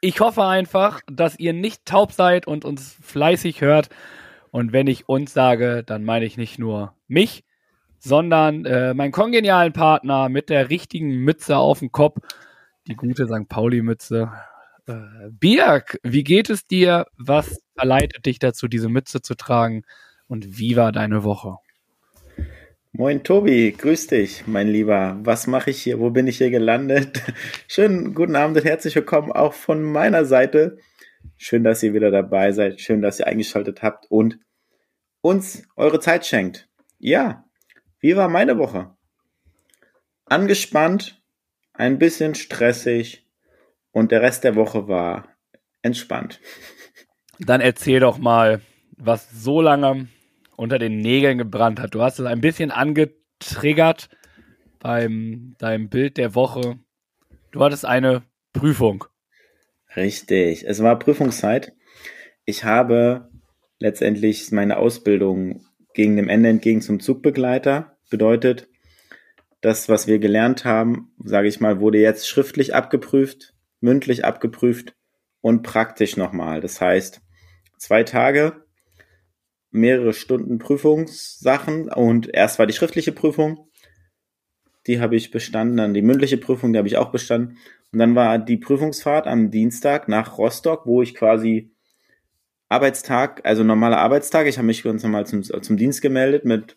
[0.00, 3.88] ich hoffe einfach, dass ihr nicht taub seid und uns fleißig hört.
[4.50, 7.44] Und wenn ich uns sage, dann meine ich nicht nur mich,
[7.98, 12.18] sondern äh, meinen kongenialen Partner mit der richtigen Mütze auf dem Kopf,
[12.86, 13.48] die gute St.
[13.48, 14.32] Pauli-Mütze.
[14.86, 17.06] Äh, Birg, wie geht es dir?
[17.16, 19.82] Was verleitet dich dazu, diese Mütze zu tragen?
[20.28, 21.56] Und wie war deine Woche?
[23.00, 25.16] Moin Tobi, grüß dich, mein Lieber.
[25.22, 26.00] Was mache ich hier?
[26.00, 27.22] Wo bin ich hier gelandet?
[27.68, 30.78] Schönen guten Abend und herzlich willkommen auch von meiner Seite.
[31.36, 32.80] Schön, dass ihr wieder dabei seid.
[32.80, 34.40] Schön, dass ihr eingeschaltet habt und
[35.20, 36.68] uns eure Zeit schenkt.
[36.98, 37.44] Ja,
[38.00, 38.96] wie war meine Woche?
[40.24, 41.22] Angespannt,
[41.74, 43.28] ein bisschen stressig
[43.92, 45.28] und der Rest der Woche war
[45.82, 46.40] entspannt.
[47.38, 48.60] Dann erzähl doch mal,
[48.96, 50.08] was so lange
[50.58, 51.94] unter den Nägeln gebrannt hat.
[51.94, 54.08] Du hast es ein bisschen angetriggert
[54.80, 56.80] beim deinem Bild der Woche.
[57.52, 59.04] Du hattest eine Prüfung.
[59.94, 61.74] Richtig, es war Prüfungszeit.
[62.44, 63.30] Ich habe
[63.78, 65.64] letztendlich meine Ausbildung
[65.94, 67.96] gegen dem Ende entgegen zum Zugbegleiter.
[68.10, 68.68] Bedeutet,
[69.60, 74.96] das, was wir gelernt haben, sage ich mal, wurde jetzt schriftlich abgeprüft, mündlich abgeprüft
[75.40, 76.60] und praktisch nochmal.
[76.60, 77.20] Das heißt,
[77.78, 78.64] zwei Tage
[79.78, 83.68] mehrere Stunden Prüfungssachen und erst war die schriftliche Prüfung,
[84.86, 87.58] die habe ich bestanden, dann die mündliche Prüfung, die habe ich auch bestanden.
[87.92, 91.72] Und dann war die Prüfungsfahrt am Dienstag nach Rostock, wo ich quasi
[92.68, 96.76] Arbeitstag, also normaler Arbeitstag, ich habe mich ganz normal zum, zum Dienst gemeldet mit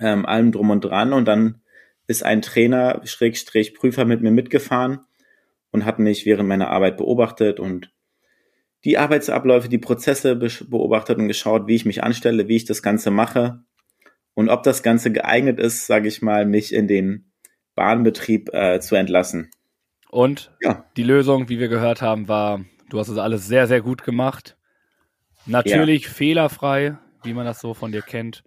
[0.00, 1.12] ähm, allem drum und dran.
[1.12, 1.62] Und dann
[2.06, 5.00] ist ein Trainer, Schrägstrich Prüfer mit mir mitgefahren
[5.70, 7.92] und hat mich während meiner Arbeit beobachtet und
[8.86, 13.10] die Arbeitsabläufe, die Prozesse beobachtet und geschaut, wie ich mich anstelle, wie ich das Ganze
[13.10, 13.64] mache
[14.34, 17.32] und ob das Ganze geeignet ist, sage ich mal, mich in den
[17.74, 19.50] Bahnbetrieb äh, zu entlassen.
[20.08, 20.86] Und ja.
[20.96, 24.56] die Lösung, wie wir gehört haben, war, du hast es alles sehr, sehr gut gemacht.
[25.46, 26.10] Natürlich ja.
[26.10, 28.44] fehlerfrei, wie man das so von dir kennt.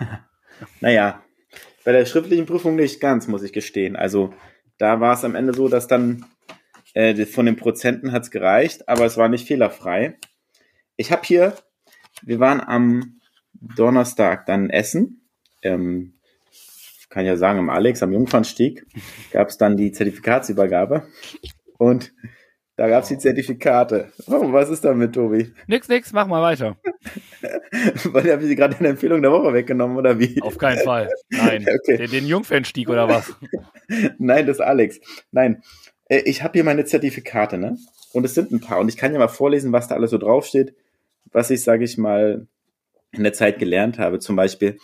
[0.80, 1.22] naja,
[1.84, 3.94] bei der schriftlichen Prüfung nicht ganz, muss ich gestehen.
[3.94, 4.34] Also
[4.78, 6.26] da war es am Ende so, dass dann
[6.96, 10.16] äh, von den Prozenten hat's gereicht, aber es war nicht fehlerfrei.
[10.96, 11.54] Ich habe hier,
[12.22, 13.20] wir waren am
[13.52, 15.28] Donnerstag dann essen.
[15.62, 16.14] Ähm,
[17.10, 18.86] kann ja sagen, im Alex, am Jungfernstieg,
[19.30, 21.06] gab es dann die Zertifikatsübergabe.
[21.76, 22.14] Und
[22.76, 24.12] da gab es die Zertifikate.
[24.26, 25.52] Oh, was ist damit, Tobi?
[25.66, 26.78] Nix, nix, mach mal weiter.
[28.04, 30.40] Weil habe ich sie gerade in der Empfehlung der Woche weggenommen, oder wie?
[30.40, 31.10] Auf keinen Fall.
[31.28, 31.66] Nein.
[31.74, 31.98] okay.
[31.98, 33.34] Den, den Jungfernstieg oder was?
[34.18, 34.98] Nein, das ist Alex.
[35.30, 35.62] Nein,
[36.08, 37.78] äh, ich habe hier meine Zertifikate, ne?
[38.12, 38.80] Und es sind ein paar.
[38.80, 40.74] Und ich kann ja mal vorlesen, was da alles so draufsteht,
[41.32, 42.46] was ich, sage ich mal,
[43.12, 44.18] in der Zeit gelernt habe.
[44.18, 44.78] Zum Beispiel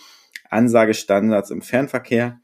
[0.51, 2.41] Ansagestandards im Fernverkehr,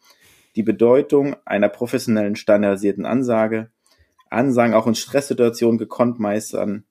[0.57, 3.71] die Bedeutung einer professionellen standardisierten Ansage,
[4.31, 6.85] Ansagen auch in Stresssituationen gekonnt meistern,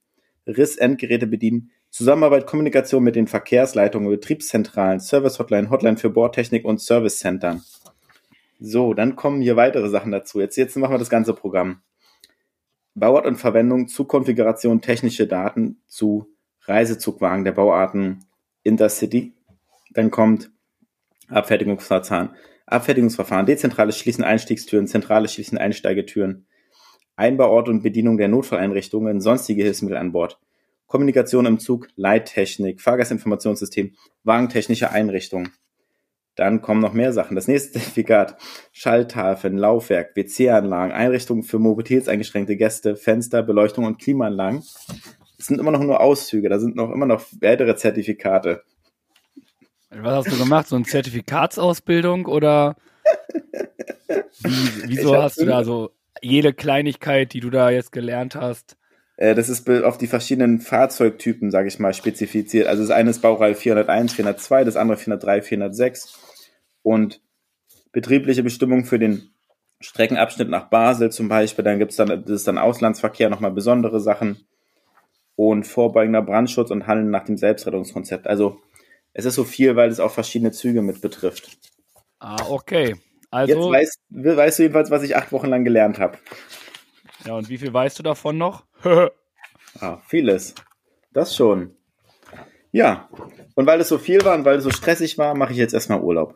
[0.46, 7.64] Rissendgeräte bedienen, Zusammenarbeit, Kommunikation mit den Verkehrsleitungen, Betriebszentralen, Service-Hotline, Hotline für Bordtechnik und Service-Centern.
[8.60, 10.40] So, dann kommen hier weitere Sachen dazu.
[10.40, 11.82] Jetzt, jetzt machen wir das ganze Programm.
[12.96, 18.26] Bauart und Verwendung zu Konfiguration technische Daten zu Reisezugwagen der Bauarten
[18.64, 19.34] Intercity.
[19.92, 20.52] Dann kommt
[21.30, 22.36] Abfertigungsverfahren,
[22.66, 26.48] Abfertigungsverfahren, dezentrales Schließen Einstiegstüren, zentrales Schließen Einsteigetüren,
[27.16, 30.40] Einbauort und Bedienung der Notfalleinrichtungen, sonstige Hilfsmittel an Bord,
[30.88, 35.52] Kommunikation im Zug, Leittechnik, Fahrgastinformationssystem, wagentechnische Einrichtungen.
[36.38, 37.36] Dann kommen noch mehr Sachen.
[37.36, 38.38] Das nächste Zertifikat,
[38.72, 44.64] Schalltafeln, Laufwerk, WC-Anlagen, Einrichtungen für mobilitätseingeschränkte Gäste, Fenster, Beleuchtung und Klimaanlagen.
[45.38, 48.64] Das sind immer noch nur Auszüge, da sind noch immer noch weitere Zertifikate.
[49.90, 50.68] Was hast du gemacht?
[50.68, 52.76] So eine Zertifikatsausbildung oder
[54.44, 55.92] wie, wieso hast du da so
[56.22, 58.78] jede Kleinigkeit, die du da jetzt gelernt hast?
[59.18, 62.68] Äh, das ist auf die verschiedenen Fahrzeugtypen, sage ich mal, spezifiziert.
[62.68, 66.20] Also das eine ist Baureihe 401, 402, das andere 403, 406
[66.84, 67.22] und
[67.92, 69.32] betriebliche Bestimmungen für den
[69.80, 71.66] Streckenabschnitt nach Basel zum Beispiel.
[71.66, 74.48] Dann gibt's dann, das ist dann Auslandsverkehr, nochmal besondere Sachen
[75.36, 78.28] und vorbeugender Brandschutz und Handeln nach dem Selbstrettungskonzept.
[78.28, 78.60] Also
[79.14, 81.58] es ist so viel, weil es auch verschiedene Züge mit betrifft.
[82.20, 82.96] Ah, okay.
[83.30, 86.18] Also, Jetzt weißt, weißt du jedenfalls, was ich acht Wochen lang gelernt habe.
[87.26, 88.67] Ja, und wie viel weißt du davon noch?
[88.84, 90.56] Ah, vieles.
[91.14, 91.76] Das schon.
[92.72, 93.10] Ja.
[93.56, 95.74] Und weil es so viel war und weil es so stressig war, mache ich jetzt
[95.74, 96.36] erstmal Urlaub.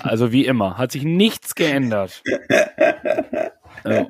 [0.00, 2.22] Also wie immer, hat sich nichts geändert.
[3.84, 4.06] ja.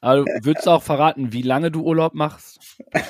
[0.00, 2.82] Also würdest du auch verraten, wie lange du Urlaub machst?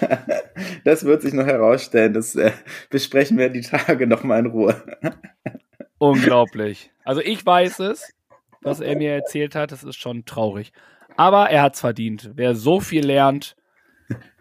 [0.84, 2.12] Das wird sich noch herausstellen.
[2.12, 2.52] Das äh,
[2.90, 4.82] besprechen wir die Tage nochmal in Ruhe.
[5.98, 6.90] Unglaublich.
[7.04, 8.12] Also ich weiß es,
[8.60, 10.72] was er mir erzählt hat, das ist schon traurig.
[11.16, 12.30] Aber er hat es verdient.
[12.34, 13.56] Wer so viel lernt,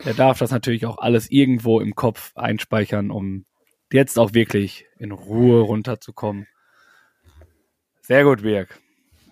[0.06, 3.46] der darf das natürlich auch alles irgendwo im Kopf einspeichern, um
[3.92, 6.48] jetzt auch wirklich in Ruhe runterzukommen.
[8.02, 8.80] Sehr gut, Birg.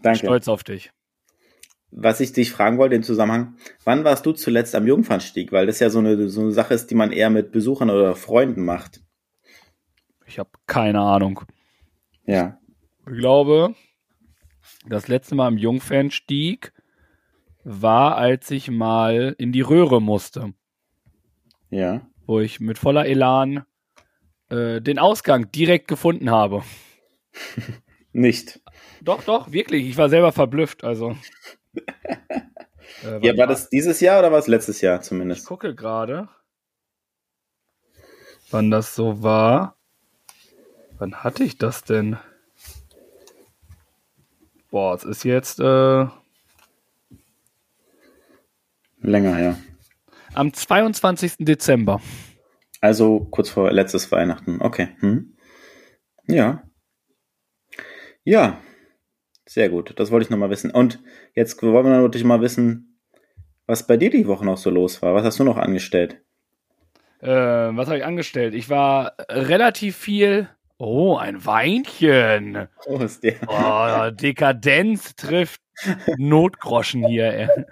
[0.03, 0.19] Danke.
[0.19, 0.91] Stolz auf dich.
[1.89, 5.51] Was ich dich fragen wollte im Zusammenhang, wann warst du zuletzt am Jungfernstieg?
[5.51, 8.15] Weil das ja so eine, so eine Sache ist, die man eher mit Besuchern oder
[8.15, 9.01] Freunden macht.
[10.25, 11.41] Ich habe keine Ahnung.
[12.25, 12.59] Ja.
[12.99, 13.73] Ich glaube,
[14.87, 16.73] das letzte Mal am Jungfernstieg
[17.67, 20.53] war, als ich mal in die Röhre musste.
[21.69, 22.01] Ja.
[22.25, 23.65] Wo ich mit voller Elan
[24.49, 26.63] äh, den Ausgang direkt gefunden habe.
[28.13, 28.61] Nicht.
[29.01, 29.87] Doch, doch, wirklich.
[29.87, 30.83] Ich war selber verblüfft.
[30.83, 31.15] Also.
[33.03, 35.41] Äh, ja, war das dieses Jahr oder war es letztes Jahr zumindest?
[35.41, 36.29] Ich gucke gerade,
[38.49, 39.77] wann das so war.
[40.97, 42.17] Wann hatte ich das denn?
[44.71, 46.07] Boah, es ist jetzt äh,
[49.01, 49.57] länger, ja.
[50.33, 51.37] Am 22.
[51.39, 52.01] Dezember.
[52.81, 54.61] Also kurz vor letztes Weihnachten.
[54.61, 54.89] Okay.
[54.99, 55.35] Hm.
[56.27, 56.63] Ja.
[58.23, 58.59] Ja.
[59.47, 59.93] Sehr gut.
[59.97, 60.71] Das wollte ich nochmal wissen.
[60.71, 60.99] Und
[61.33, 62.99] jetzt wollen wir natürlich mal wissen,
[63.65, 65.15] was bei dir die Woche noch so los war.
[65.15, 66.21] Was hast du noch angestellt?
[67.21, 68.53] Äh, was habe ich angestellt?
[68.53, 70.49] Ich war relativ viel.
[70.77, 72.67] Oh, ein Weinchen.
[72.85, 73.35] Oh, ist der.
[73.47, 75.61] Oh, Dekadenz trifft
[76.17, 77.65] Notgroschen hier.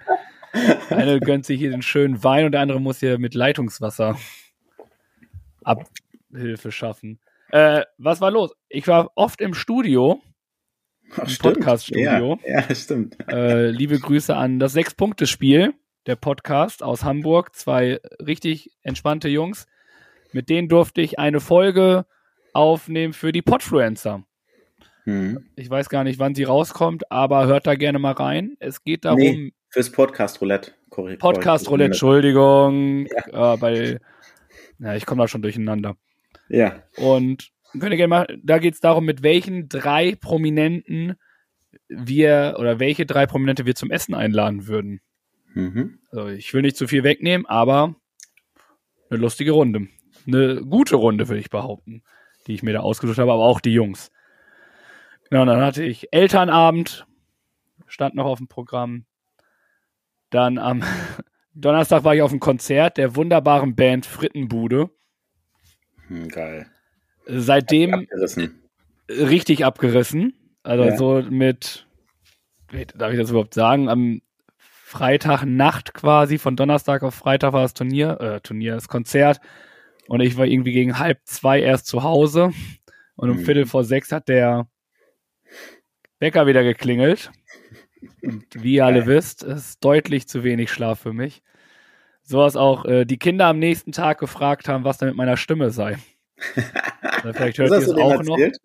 [0.90, 4.18] Eine gönnt sich hier den schönen Wein und der andere muss hier mit Leitungswasser
[5.64, 7.20] Abhilfe schaffen.
[7.50, 8.52] Äh, was war los?
[8.68, 10.20] Ich war oft im Studio.
[11.16, 12.38] Im Podcast-Studio.
[12.44, 13.16] Ja, ja, stimmt.
[13.28, 15.74] Äh, liebe Grüße an das Sechs-Punkte-Spiel,
[16.06, 17.54] der Podcast aus Hamburg.
[17.54, 19.66] Zwei richtig entspannte Jungs.
[20.32, 22.06] Mit denen durfte ich eine Folge
[22.52, 24.24] aufnehmen für die Podfluencer.
[25.04, 25.48] Hm.
[25.54, 28.56] Ich weiß gar nicht, wann sie rauskommt, aber hört da gerne mal rein.
[28.58, 29.20] Es geht darum.
[29.20, 30.72] Nee, fürs Podcast Roulette.
[30.88, 31.20] Korrekt.
[31.20, 33.06] Podcast Roulette, Entschuldigung.
[33.08, 33.52] Ja.
[33.52, 34.00] Äh, bei,
[34.78, 35.98] ja, ich komme da schon durcheinander.
[36.48, 36.82] Ja.
[36.96, 41.16] Und könnt ihr gerne mal, da geht es darum, mit welchen drei Prominenten
[41.88, 45.02] wir oder welche drei Prominente wir zum Essen einladen würden.
[45.52, 45.98] Mhm.
[46.10, 47.96] Also ich will nicht zu viel wegnehmen, aber
[49.10, 49.88] eine lustige Runde.
[50.26, 52.02] Eine gute Runde, würde ich behaupten,
[52.46, 54.10] die ich mir da ausgesucht habe, aber auch die Jungs.
[55.28, 57.06] Genau, dann hatte ich Elternabend,
[57.86, 59.04] stand noch auf dem Programm.
[60.36, 60.82] Dann am
[61.54, 64.90] Donnerstag war ich auf dem Konzert der wunderbaren Band Frittenbude.
[66.08, 66.66] Hm, geil.
[67.26, 68.62] Seitdem Abgerissen.
[69.08, 70.34] richtig abgerissen.
[70.62, 70.96] Also Ja.
[70.98, 71.86] so mit,
[72.96, 74.20] darf ich das überhaupt sagen, am
[74.58, 79.40] Freitagnacht quasi, von Donnerstag auf Freitag war das Turnier, äh, Turnier, das Konzert.
[80.08, 82.52] Und ich war irgendwie gegen halb zwei erst zu Hause.
[83.16, 83.44] Und um Mhm.
[83.46, 84.68] Viertel vor sechs hat der
[86.20, 87.30] Wecker wieder geklingelt.
[88.22, 91.42] Und wie ihr alle wisst, ist deutlich zu wenig Schlaf für mich.
[92.22, 95.36] So was auch äh, die Kinder am nächsten Tag gefragt haben, was denn mit meiner
[95.36, 95.96] Stimme sei.
[97.32, 98.38] Vielleicht hört Was ihr hast es auch noch.
[98.38, 98.58] erzählt?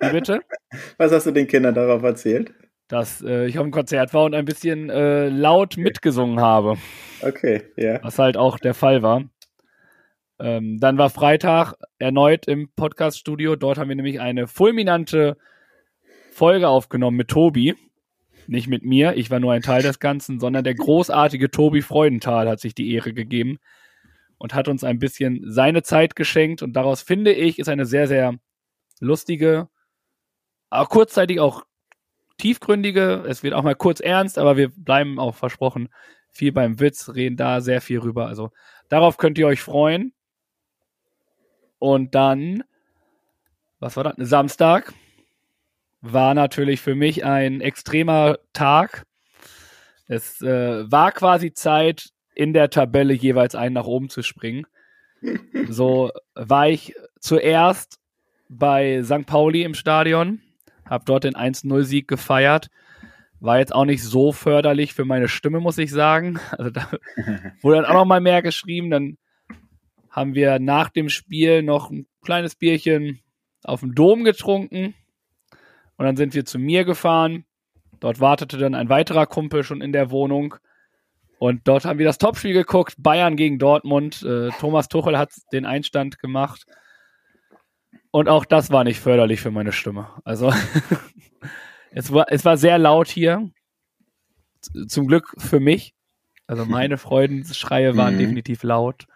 [0.00, 0.40] Wie bitte?
[0.96, 2.52] Was hast du den Kindern darauf erzählt?
[2.88, 6.76] Dass äh, ich auf dem Konzert war und ein bisschen äh, laut mitgesungen habe,
[7.20, 8.02] Okay, ja.
[8.02, 9.24] was halt auch der Fall war.
[10.40, 13.54] Ähm, dann war Freitag erneut im Podcast-Studio.
[13.56, 15.36] Dort haben wir nämlich eine fulminante
[16.32, 17.74] Folge aufgenommen mit Tobi.
[18.46, 22.48] Nicht mit mir, ich war nur ein Teil des Ganzen, sondern der großartige Tobi Freudenthal
[22.48, 23.58] hat sich die Ehre gegeben
[24.38, 26.62] und hat uns ein bisschen seine Zeit geschenkt.
[26.62, 28.34] Und daraus finde ich, ist eine sehr, sehr
[29.00, 29.68] lustige,
[30.70, 31.64] aber kurzzeitig auch
[32.38, 33.24] tiefgründige.
[33.28, 35.88] Es wird auch mal kurz ernst, aber wir bleiben auch versprochen
[36.32, 38.26] viel beim Witz, reden da sehr viel rüber.
[38.26, 38.50] Also
[38.88, 40.12] darauf könnt ihr euch freuen.
[41.78, 42.64] Und dann,
[43.80, 44.14] was war das?
[44.18, 44.94] Samstag
[46.02, 49.06] war natürlich für mich ein extremer Tag.
[50.08, 54.66] Es äh, war quasi Zeit, in der Tabelle jeweils einen nach oben zu springen.
[55.68, 58.00] So war ich zuerst
[58.48, 59.24] bei St.
[59.24, 60.40] Pauli im Stadion,
[60.84, 62.66] habe dort den 1-0-Sieg gefeiert.
[63.38, 66.40] War jetzt auch nicht so förderlich für meine Stimme, muss ich sagen.
[66.50, 66.90] Also da
[67.62, 68.90] wurde dann auch noch mal mehr geschrieben.
[68.90, 69.16] Dann
[70.10, 73.20] haben wir nach dem Spiel noch ein kleines Bierchen
[73.62, 74.94] auf dem Dom getrunken.
[76.02, 77.44] Und dann sind wir zu mir gefahren.
[78.00, 80.56] Dort wartete dann ein weiterer Kumpel schon in der Wohnung.
[81.38, 84.20] Und dort haben wir das Topspiel geguckt, Bayern gegen Dortmund.
[84.24, 86.66] Äh, Thomas Tuchel hat den Einstand gemacht.
[88.10, 90.08] Und auch das war nicht förderlich für meine Stimme.
[90.24, 90.52] Also
[91.92, 93.48] es, war, es war sehr laut hier.
[94.88, 95.94] Zum Glück für mich.
[96.48, 98.18] Also meine Freudenschreie waren Mhm.
[98.18, 99.06] definitiv laut.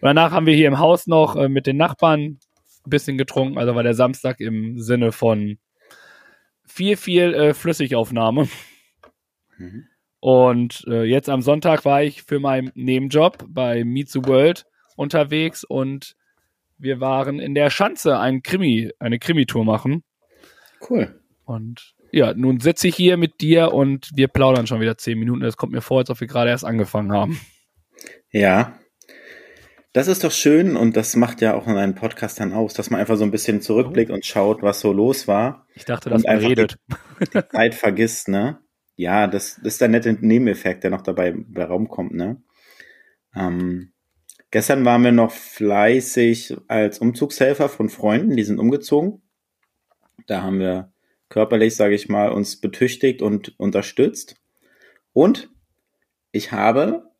[0.00, 2.38] Und danach haben wir hier im Haus noch äh, mit den Nachbarn ein
[2.86, 3.58] bisschen getrunken.
[3.58, 5.58] Also war der Samstag im Sinne von
[6.72, 8.48] viel, viel äh, Flüssigaufnahme.
[9.58, 9.86] Mhm.
[10.20, 14.64] Und äh, jetzt am Sonntag war ich für meinen Nebenjob bei Meet the World
[14.96, 16.14] unterwegs und
[16.78, 20.02] wir waren in der Schanze ein Krimi, eine Krimi-Tour machen.
[20.88, 21.20] Cool.
[21.44, 25.44] Und ja, nun sitze ich hier mit dir und wir plaudern schon wieder zehn Minuten.
[25.44, 27.40] Es kommt mir vor, als ob wir gerade erst angefangen haben.
[28.30, 28.78] Ja.
[29.92, 32.88] Das ist doch schön und das macht ja auch in einem Podcast dann aus, dass
[32.88, 35.66] man einfach so ein bisschen zurückblickt und schaut, was so los war.
[35.74, 36.78] Ich dachte, dass man redet.
[37.34, 38.58] Die Zeit vergisst, ne?
[38.96, 42.42] Ja, das, das ist der nette Nebeneffekt, der noch dabei bei Raum kommt, ne?
[43.34, 43.92] Ähm,
[44.50, 49.20] gestern waren wir noch fleißig als Umzugshelfer von Freunden, die sind umgezogen.
[50.26, 50.92] Da haben wir
[51.28, 54.36] körperlich, sage ich mal, uns betüchtigt und unterstützt.
[55.12, 55.50] Und
[56.30, 57.11] ich habe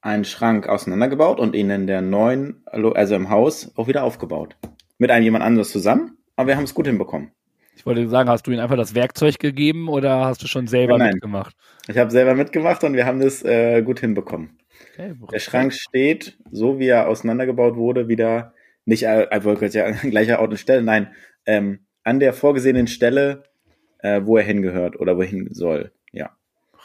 [0.00, 4.56] einen Schrank auseinandergebaut und ihn in der neuen, also im Haus, auch wieder aufgebaut.
[4.98, 7.32] Mit einem jemand anderes zusammen, aber wir haben es gut hinbekommen.
[7.76, 10.98] Ich wollte sagen, hast du ihnen einfach das Werkzeug gegeben oder hast du schon selber
[10.98, 11.12] Nein.
[11.14, 11.56] mitgemacht?
[11.88, 14.58] Ich habe selber mitgemacht und wir haben das äh, gut hinbekommen.
[14.92, 18.52] Okay, Der Schrank steht, so wie er auseinandergebaut wurde, wieder
[18.84, 21.14] nicht äh, ja, an gleicher Ort und Stelle, nein,
[21.46, 23.44] ähm, an der vorgesehenen Stelle,
[23.98, 25.92] äh, wo er hingehört oder wohin soll.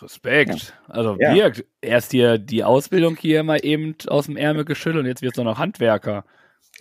[0.05, 0.43] Ja.
[0.45, 0.74] Respekt.
[0.88, 1.33] Also Ja.
[1.33, 1.65] wirkt.
[1.81, 5.43] Erst hier die Ausbildung hier mal eben aus dem Ärmel geschüttelt und jetzt wird es
[5.43, 6.25] noch Handwerker.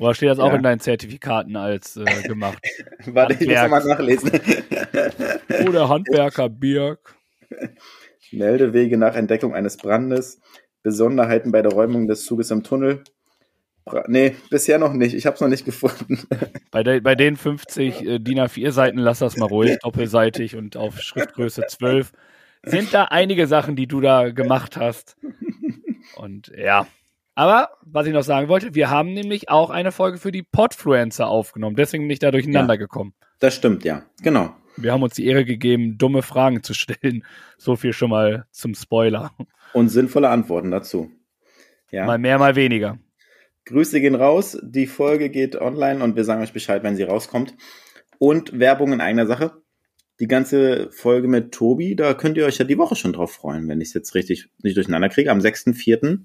[0.01, 0.57] Oder steht das auch Ja.
[0.57, 2.59] in deinen Zertifikaten als äh, gemacht?
[3.07, 3.71] Warte, ich muss Handwerk.
[3.71, 4.31] nochmal nachlesen.
[5.69, 7.15] Oder Handwerker Birk.
[8.33, 10.41] Meldewege nach Entdeckung eines Brandes,
[10.83, 13.05] Besonderheiten bei der Räumung des Zuges im Tunnel.
[13.85, 15.15] Bra nee, bisher noch nicht.
[15.15, 16.19] Ich habe es noch nicht gefunden.
[16.71, 20.77] Bei, de, bei den 50 äh, DIN A4 Seiten, lass das mal ruhig, doppelseitig und
[20.77, 22.13] auf Schriftgröße 12.
[22.67, 25.17] Sind da einige Sachen, die du da gemacht hast.
[26.17, 26.87] Und ja.
[27.35, 31.27] Aber, was ich noch sagen wollte, wir haben nämlich auch eine Folge für die Podfluencer
[31.27, 31.75] aufgenommen.
[31.77, 33.15] Deswegen bin ich da durcheinander gekommen.
[33.41, 34.03] Das stimmt, ja.
[34.23, 34.55] Genau.
[34.77, 37.25] Wir haben uns die Ehre gegeben, dumme Fragen zu stellen.
[37.59, 39.33] So viel schon mal zum Spoiler.
[39.73, 41.11] Und sinnvolle Antworten dazu.
[41.91, 42.07] Ja.
[42.07, 42.99] Mal mehr, mal weniger.
[43.67, 44.59] Grüße gehen raus.
[44.63, 47.55] Die Folge geht online und wir sagen euch Bescheid, wenn sie rauskommt.
[48.19, 49.64] Und Werbung in eigener Sache.
[50.21, 53.69] Die ganze Folge mit Tobi, da könnt ihr euch ja die Woche schon drauf freuen,
[53.69, 55.31] wenn ich es jetzt richtig nicht durcheinander kriege.
[55.31, 56.21] Am 6.4.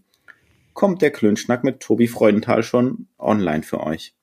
[0.74, 4.14] kommt der Klönschnack mit Tobi Freudenthal schon online für euch.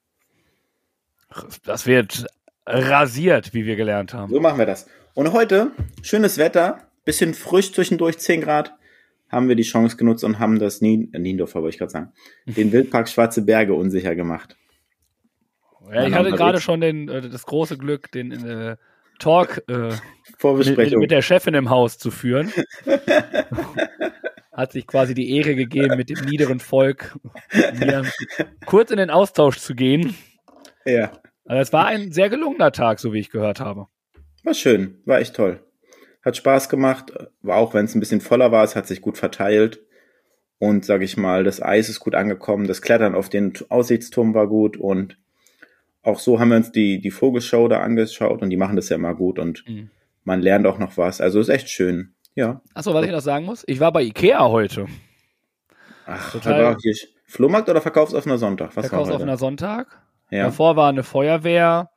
[1.65, 2.27] Das wird
[2.65, 4.33] rasiert, wie wir gelernt haben.
[4.33, 4.87] So machen wir das.
[5.15, 8.75] Und heute, schönes Wetter, bisschen frisch zwischendurch, 10 Grad,
[9.29, 12.13] haben wir die Chance genutzt und haben das Nien, äh, Niendorfer, wollte ich gerade sagen,
[12.47, 14.57] den Wildpark Schwarze Berge unsicher gemacht.
[15.93, 18.77] Ja, ich hatte gerade schon den, äh, das große Glück, den äh,
[19.19, 20.01] Talk äh, mit,
[20.39, 21.01] Vorbesprechung.
[21.01, 22.53] mit der Chefin im Haus zu führen.
[24.53, 27.19] Hat sich quasi die Ehre gegeben, mit dem niederen Volk
[28.65, 30.17] kurz in den Austausch zu gehen.
[30.87, 31.13] ja,
[31.45, 33.87] Also es war ein sehr gelungener Tag, so wie ich gehört habe.
[34.45, 35.61] war schön, war echt toll.
[36.25, 39.19] Hat Spaß gemacht, war auch wenn es ein bisschen voller war, es hat sich gut
[39.19, 39.81] verteilt.
[40.59, 44.47] Und sag ich mal, das Eis ist gut angekommen, das Klettern auf den Aussichtsturm war
[44.49, 45.19] gut und
[46.07, 48.97] auch so haben wir uns die, die Vogelshow da angeschaut und die machen das ja
[48.97, 49.91] immer gut und Mhm.
[50.25, 51.21] man lernt auch noch was.
[51.21, 52.15] Also ist echt schön.
[52.35, 52.61] Ja.
[52.75, 54.87] Achso, was ich noch sagen muss, ich war bei Ikea heute.
[56.07, 56.77] Ach, Total.
[56.81, 56.95] hier
[57.25, 58.77] Flohmarkt oder verkaufsoffener Sonntag?
[58.77, 58.87] Was?
[58.89, 60.01] Verkaufsoffener Sonntag.
[60.31, 60.45] Ja.
[60.45, 61.91] Davor war eine Feuerwehr,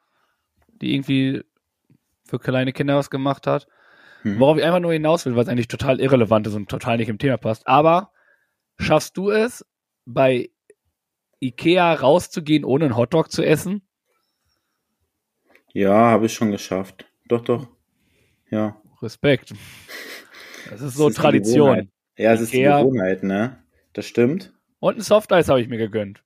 [0.81, 1.43] die irgendwie
[2.25, 3.67] für kleine Kinder was gemacht hat.
[4.23, 4.39] Mhm.
[4.39, 7.19] Worauf ich einfach nur hinaus will, was eigentlich total irrelevant ist und total nicht im
[7.19, 7.67] Thema passt.
[7.67, 8.11] Aber
[8.79, 9.65] schaffst du es,
[10.05, 10.49] bei
[11.39, 13.83] Ikea rauszugehen, ohne einen Hotdog zu essen?
[15.73, 17.05] Ja, habe ich schon geschafft.
[17.27, 17.67] Doch, doch.
[18.49, 18.81] Ja.
[19.01, 19.53] Respekt.
[20.69, 21.89] Das ist so Das ist Tradition.
[22.17, 22.63] Ja, es ist die.
[22.63, 23.57] Gewohnheit, ne?
[23.93, 24.53] Das stimmt.
[24.79, 26.23] Und ein Softeis habe ich mir gegönnt.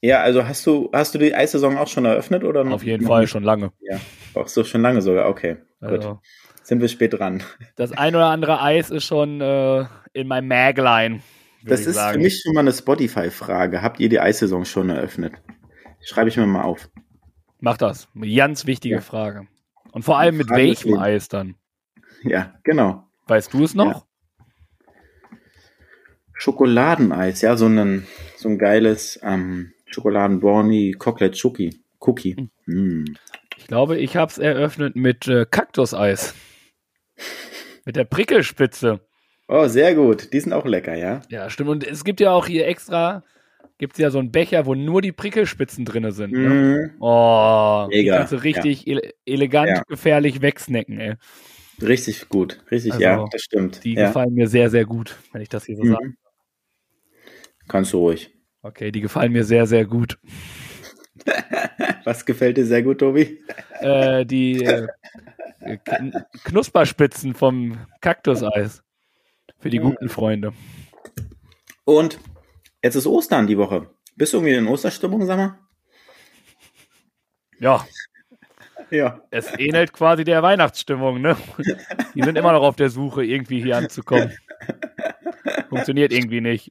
[0.00, 2.66] Ja, also hast du, hast du die Eissaison auch schon eröffnet oder?
[2.66, 3.72] Auf jeden noch Fall schon lange.
[3.80, 3.98] Ja,
[4.34, 5.28] auch so schon lange sogar.
[5.28, 5.90] Okay, gut.
[5.90, 6.20] Also,
[6.62, 7.42] Sind wir spät dran.
[7.76, 11.20] das ein oder andere Eis ist schon äh, in meinem Magline.
[11.64, 12.14] Das ist sagen.
[12.14, 13.80] für mich schon mal eine Spotify-Frage.
[13.80, 15.32] Habt ihr die Eissaison schon eröffnet?
[16.02, 16.90] Schreibe ich mir mal auf.
[17.64, 18.08] Mach das.
[18.14, 19.00] Ganz wichtige Ja.
[19.00, 19.48] Frage.
[19.92, 21.02] Und vor allem mit Frage welchem Lebens.
[21.02, 21.54] Eis dann?
[22.22, 23.08] Ja, genau.
[23.26, 24.04] Weißt du es noch?
[26.34, 28.06] Schokoladeneis, ja, so ein,
[28.36, 31.80] so ein geiles ähm, Schokoladen-Brownie Chocolate Cookie.
[32.00, 32.50] Cookie.
[32.66, 33.04] Mm.
[33.56, 36.34] Ich glaube, ich habe es eröffnet mit äh, Kaktuseis.
[37.86, 39.00] mit der Prickelspitze.
[39.48, 40.34] Oh, sehr gut.
[40.34, 41.22] Die sind auch lecker, ja?
[41.30, 41.70] Ja, stimmt.
[41.70, 43.24] Und es gibt ja auch hier extra,
[43.78, 46.32] gibt es ja so einen Becher, wo nur die Prickelspitzen drin sind.
[46.32, 46.48] Ne?
[46.48, 46.90] Mhm.
[47.00, 49.82] Oh, die Mega, kannst du richtig ele elegant, Ja.
[49.88, 51.14] gefährlich wegsnacken, ey.
[51.82, 52.62] Richtig gut.
[52.70, 53.82] Richtig, Also, ja, das stimmt.
[53.84, 54.06] Die ja.
[54.06, 56.06] gefallen mir sehr, sehr gut, wenn ich das hier so sage.
[56.06, 56.16] Mhm.
[57.66, 58.30] Kannst du ruhig.
[58.62, 60.18] Okay, die gefallen mir sehr, sehr gut.
[62.04, 63.40] Was gefällt dir sehr gut, Tobi?
[63.80, 64.86] Äh, die äh,
[65.60, 68.82] Kn- Knusperspitzen vom Kaktuseis.
[69.58, 69.84] Für die Mhm.
[69.84, 70.52] guten Freunde.
[71.84, 72.18] Und
[72.84, 73.90] jetzt ist Ostern die Woche.
[74.16, 75.58] Bist du irgendwie in Osterstimmung, sag mal?
[77.58, 77.84] Ja,
[78.90, 79.22] Ja.
[79.30, 81.36] es ähnelt quasi der Weihnachtsstimmung, ne?
[82.14, 84.32] Die sind immer noch auf der Suche, irgendwie hier anzukommen.
[85.68, 86.70] Funktioniert irgendwie nicht.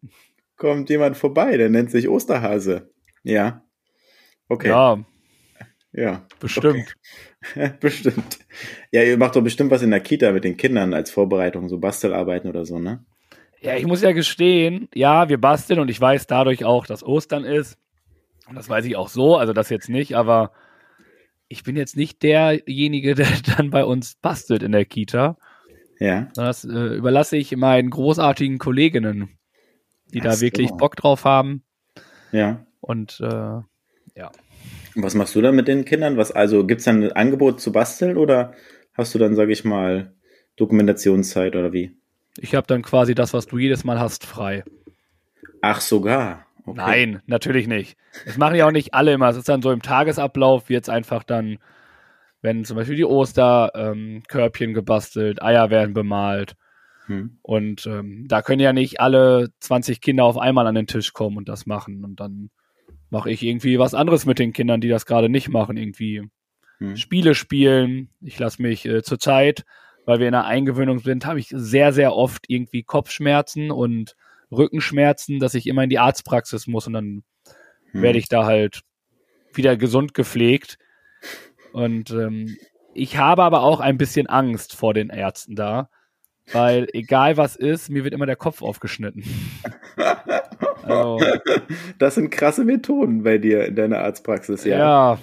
[0.56, 2.92] Kommt jemand vorbei, der nennt sich Osterhase.
[3.24, 3.66] Ja.
[4.48, 4.70] Okay.
[4.70, 5.04] Ja,
[5.92, 6.28] Ja.
[6.40, 6.96] bestimmt.
[7.80, 8.40] bestimmt.
[8.92, 11.80] Ja, ihr macht doch bestimmt was in der Kita mit den Kindern als Vorbereitung, so
[11.80, 13.06] Bastelarbeiten oder so, ne?
[13.64, 17.46] Ja, ich muss ja gestehen, ja, wir basteln und ich weiß dadurch auch, dass Ostern
[17.46, 17.78] ist.
[18.48, 20.52] Und das weiß ich auch so, also das jetzt nicht, aber
[21.48, 25.38] ich bin jetzt nicht derjenige, der dann bei uns bastelt in der Kita.
[26.00, 26.28] Ja.
[26.36, 29.30] Das äh, überlasse ich meinen großartigen Kolleginnen,
[30.14, 30.42] die Ach da so.
[30.42, 31.64] wirklich Bock drauf haben.
[32.34, 32.66] Ja.
[32.82, 33.62] Und äh,
[34.96, 36.18] Und was machst du dann mit den Kindern?
[36.18, 38.54] Was, also gibt's dann ein Angebot zu basteln oder
[38.94, 40.14] hast du dann, sag ich mal,
[40.58, 41.96] Dokumentationszeit oder wie?
[42.38, 44.64] Ich habe dann quasi das, was du jedes Mal hast, frei.
[45.62, 46.46] Ach, sogar.
[46.66, 46.78] Okay.
[46.78, 47.98] Nein, natürlich nicht.
[48.26, 49.30] Das machen ja auch nicht alle immer.
[49.30, 51.58] Es ist dann so im Tagesablauf, wird es einfach dann,
[52.42, 56.56] wenn zum Beispiel die Osterkörbchen ähm, gebastelt, Eier werden bemalt.
[57.08, 57.38] Hm.
[57.42, 61.38] Und ähm, da können ja nicht alle 20 Kinder auf einmal an den Tisch kommen
[61.38, 62.04] und das machen.
[62.06, 62.50] Und dann
[63.10, 65.76] mache ich irgendwie was anderes mit den Kindern, die das gerade nicht machen.
[65.76, 66.30] Irgendwie
[66.84, 66.98] Hm.
[66.98, 68.10] Spiele spielen.
[68.22, 69.64] Ich lasse mich äh, zur Zeit,
[70.06, 74.16] weil wir in der Eingewöhnung sind, habe ich sehr, sehr oft irgendwie Kopfschmerzen und
[74.52, 77.24] Rückenschmerzen, dass ich immer in die Arztpraxis muss und dann
[77.94, 78.02] Hm.
[78.02, 78.82] werde ich da halt
[79.54, 80.78] wieder gesund gepflegt.
[81.72, 82.58] Und ähm,
[82.94, 85.90] ich habe aber auch ein bisschen Angst vor den Ärzten da,
[86.52, 89.24] weil egal was ist, mir wird immer der Kopf aufgeschnitten.
[90.86, 91.18] Also,
[91.98, 94.78] Das sind krasse Methoden bei dir in deiner Arztpraxis, ja.
[94.78, 95.20] ja.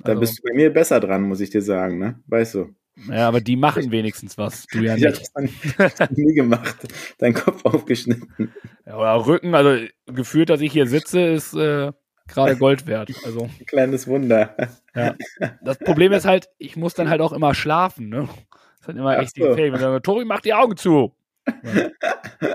[0.00, 2.18] Da also, bist du bei mir besser dran, muss ich dir sagen, ne?
[2.26, 2.74] Weißt du.
[3.10, 4.66] Ja, aber die machen wenigstens was.
[4.66, 5.80] Du ja Ich habe nicht.
[5.80, 6.76] das nie gemacht.
[7.18, 8.52] Dein Kopf aufgeschnitten.
[8.86, 11.90] Ja, oder Rücken, also gefühlt, dass ich hier sitze, ist äh,
[12.28, 13.10] gerade Gold wert.
[13.24, 14.54] Also, Ein kleines Wunder.
[14.94, 15.14] ja.
[15.62, 18.28] Das Problem ist halt, ich muss dann halt auch immer schlafen, ne?
[18.28, 19.48] Das ist halt immer Ach echt so.
[19.48, 19.82] die Fähigkeit.
[19.82, 21.14] Dann, Tori, mach die Augen zu.
[21.46, 21.90] Ja.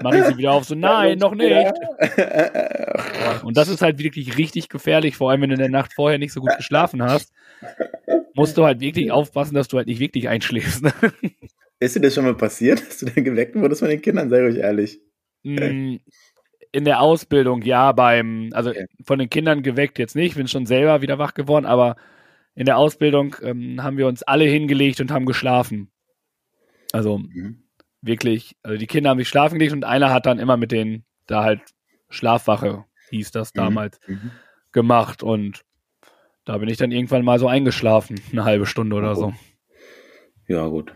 [0.02, 1.72] Mach ich sie wieder auf, so, nein, noch nicht.
[3.44, 6.18] Und das ist halt wirklich richtig gefährlich, vor allem wenn du in der Nacht vorher
[6.18, 7.32] nicht so gut geschlafen hast.
[8.34, 10.84] Musst du halt wirklich aufpassen, dass du halt nicht wirklich einschläfst.
[10.84, 10.94] Ne?
[11.80, 14.30] Ist dir das schon mal passiert, dass du dann geweckt wurdest von den Kindern?
[14.30, 15.00] Sei ruhig ehrlich.
[15.44, 15.98] Mm,
[16.72, 18.74] In der Ausbildung, ja, beim, also
[19.06, 21.96] von den Kindern geweckt jetzt nicht, bin schon selber wieder wach geworden, aber
[22.56, 25.90] in der Ausbildung ähm, haben wir uns alle hingelegt und haben geschlafen.
[26.92, 27.64] Also Mhm.
[28.02, 31.06] wirklich, also die Kinder haben sich schlafen gelegt und einer hat dann immer mit denen
[31.28, 31.62] da halt
[32.10, 34.32] Schlafwache, hieß das damals, Mhm.
[34.72, 35.62] gemacht und
[36.50, 39.34] da bin ich dann irgendwann mal so eingeschlafen, eine halbe Stunde oder so.
[40.48, 40.96] Ja, gut.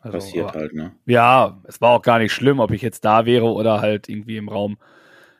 [0.00, 0.96] Also, Passiert aber- halt, ne?
[1.06, 4.36] Ja, es war auch gar nicht schlimm, ob ich jetzt da wäre oder halt irgendwie
[4.36, 4.78] im Raum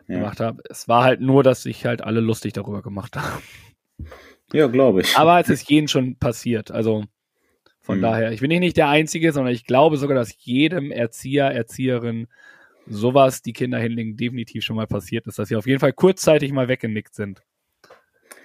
[0.07, 0.63] Ja, gemacht habe.
[0.71, 3.43] Es war halt nur, dass sich halt alle lustig darüber gemacht haben.
[4.53, 5.17] ja glaube ich.
[5.17, 6.71] Aber es ist jedem schon passiert.
[6.71, 7.03] Also
[7.81, 8.03] von Mhm.
[8.03, 12.29] daher, ich bin nicht der Einzige, sondern ich glaube sogar, dass jedem Erzieher, Erzieherin
[12.87, 16.53] sowas die Kinder hinlegen definitiv schon mal passiert ist, dass sie auf jeden Fall kurzzeitig
[16.53, 17.43] mal weggenickt sind.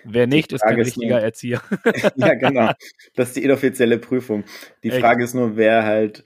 [0.05, 1.61] Wer nicht, ist kein ist richtiger nur- Erzieher.
[2.15, 2.71] ja, genau.
[3.15, 4.43] Das ist die inoffizielle Prüfung.
[4.83, 4.99] Die Echt?
[4.99, 6.23] Frage ist nur, wer halt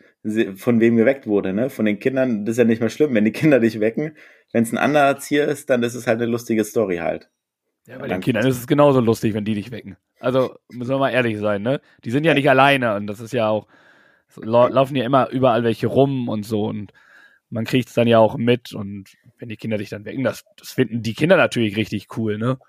[0.55, 1.69] von wem geweckt wurde, ne?
[1.69, 4.17] Von den Kindern, das ist ja nicht mehr schlimm, wenn die Kinder dich wecken.
[4.51, 7.29] Wenn es ein anderer Erzieher ist, dann ist es halt eine lustige Story halt.
[7.87, 9.95] Ja, bei den Kindern ist es genauso lustig, wenn die dich wecken.
[10.19, 11.79] Also, müssen wir mal ehrlich sein, ne?
[12.03, 13.67] Die sind ja nicht alleine und das ist ja auch,
[14.35, 16.91] laufen ja immer überall welche rum und so und
[17.49, 19.05] man kriegt es dann ja auch mit und
[19.39, 22.59] wenn die Kinder dich dann wecken, das, das finden die Kinder natürlich richtig cool, ne?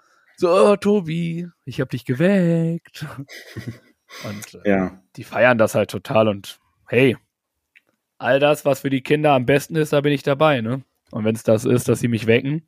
[0.41, 3.05] So, oh, Tobi, ich hab dich geweckt.
[4.25, 5.03] Und äh, Ja.
[5.17, 7.19] die feiern das halt total und hey,
[8.17, 10.83] all das, was für die Kinder am besten ist, da bin ich dabei, ne?
[11.11, 12.67] Und wenn es das ist, dass sie mich wecken,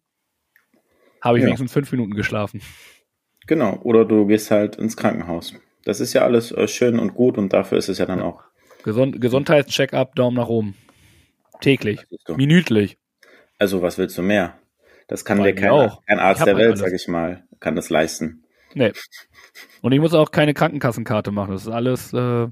[1.23, 1.47] habe ich Ja.
[1.47, 2.61] wenigstens fünf Minuten geschlafen.
[3.47, 3.79] Genau.
[3.85, 5.55] Oder du gehst halt ins Krankenhaus.
[5.85, 8.43] Das ist ja alles äh, schön und gut und dafür ist es ja dann auch.
[8.85, 10.77] Gesund Gesundheitscheck-up, Daumen nach oben.
[11.63, 12.05] Täglich,
[12.37, 12.99] minütlich.
[13.59, 14.59] Also was willst du mehr?
[15.13, 16.03] Das kann dir kein, auch.
[16.07, 18.45] kein Arzt der halt Welt, sag ich mal, kann das leisten.
[18.73, 18.93] Nee.
[19.83, 21.51] Und ich muss auch keine Krankenkassenkarte machen.
[21.53, 22.49] Das ist alles äh,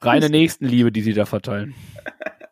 [0.00, 1.74] reine Nächstenliebe, die sie da verteilen.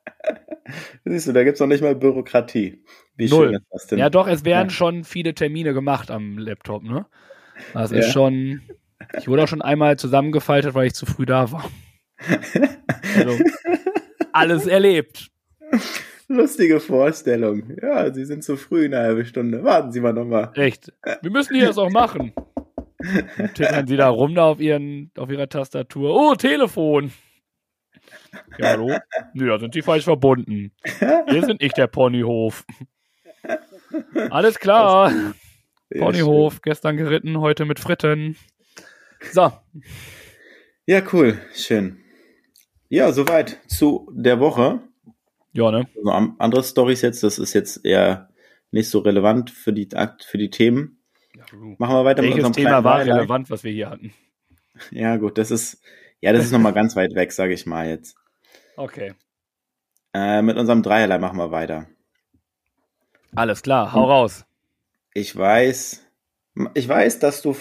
[1.05, 2.85] Siehst du, da gibt's noch nicht mal Bürokratie.
[3.17, 3.47] Wie Null.
[3.49, 3.99] schön ist das denn?
[3.99, 4.75] Ja, doch, es werden Ja.
[4.75, 7.07] schon viele Termine gemacht am Laptop, ne?
[7.75, 7.99] Das Ja.
[7.99, 8.63] ist schon.
[9.19, 11.69] Ich wurde auch schon einmal zusammengefaltet, weil ich zu früh da war.
[13.17, 13.37] Also,
[14.33, 15.29] alles erlebt.
[16.29, 17.77] Lustige Vorstellung.
[17.81, 19.65] Ja, Sie sind zu früh eine halbe Stunde.
[19.65, 20.51] Warten Sie mal nochmal.
[20.55, 20.93] Echt.
[21.23, 22.33] Wir müssen hier das auch machen.
[23.55, 26.15] Tippern sie da rum da auf, ihren, auf ihrer Tastatur.
[26.15, 27.13] Oh, Telefon.
[28.59, 28.99] Ja, hallo?
[29.35, 30.73] Nö, da sind sie falsch verbunden.
[31.29, 32.65] Wir sind nicht der Ponyhof.
[34.31, 35.13] Alles klar.
[35.97, 38.37] Ponyhof, gestern geritten, heute mit Fritten.
[39.33, 39.53] So,
[40.87, 41.39] Ja, cool.
[41.55, 41.99] Schön.
[42.89, 44.81] Ja, soweit zu der Woche.
[45.53, 45.89] Ja, ne?
[45.97, 48.29] Also am- andere Stories jetzt, das ist jetzt eher
[48.71, 49.89] nicht so relevant für die,
[50.27, 51.03] für die Themen.
[51.79, 53.17] Machen wir weiter mit Welches unserem Thema war Highlight.
[53.19, 54.13] relevant, was wir hier hatten?
[54.93, 55.83] Ja, gut, das ist,
[56.21, 58.17] ja, das ist nochmal ganz weit weg, sage ich mal jetzt.
[58.77, 59.15] Okay.
[60.15, 61.89] Äh, mit unserem Dreierlei machen wir weiter.
[63.35, 64.45] Alles klar, hau raus.
[65.15, 66.05] Ich weiß,
[66.75, 67.57] ich weiß, dass du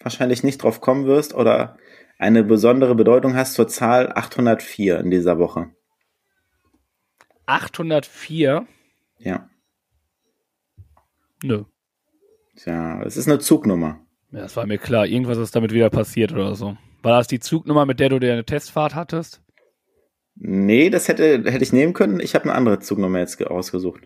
[0.00, 1.78] wahrscheinlich nicht drauf kommen wirst oder
[2.18, 5.70] eine besondere Bedeutung hast zur Zahl 804 in dieser Woche.
[7.50, 8.66] 804?
[9.18, 9.48] Ja.
[11.42, 11.64] Nö.
[12.56, 14.00] Tja, es ist eine Zugnummer.
[14.30, 15.06] Ja, das war mir klar.
[15.06, 16.76] Irgendwas ist damit wieder passiert oder so.
[17.02, 19.42] War das die Zugnummer, mit der du dir eine Testfahrt hattest?
[20.36, 22.20] Nee, das hätte, hätte ich nehmen können.
[22.20, 24.02] Ich habe eine andere Zugnummer jetzt ge- ausgesucht.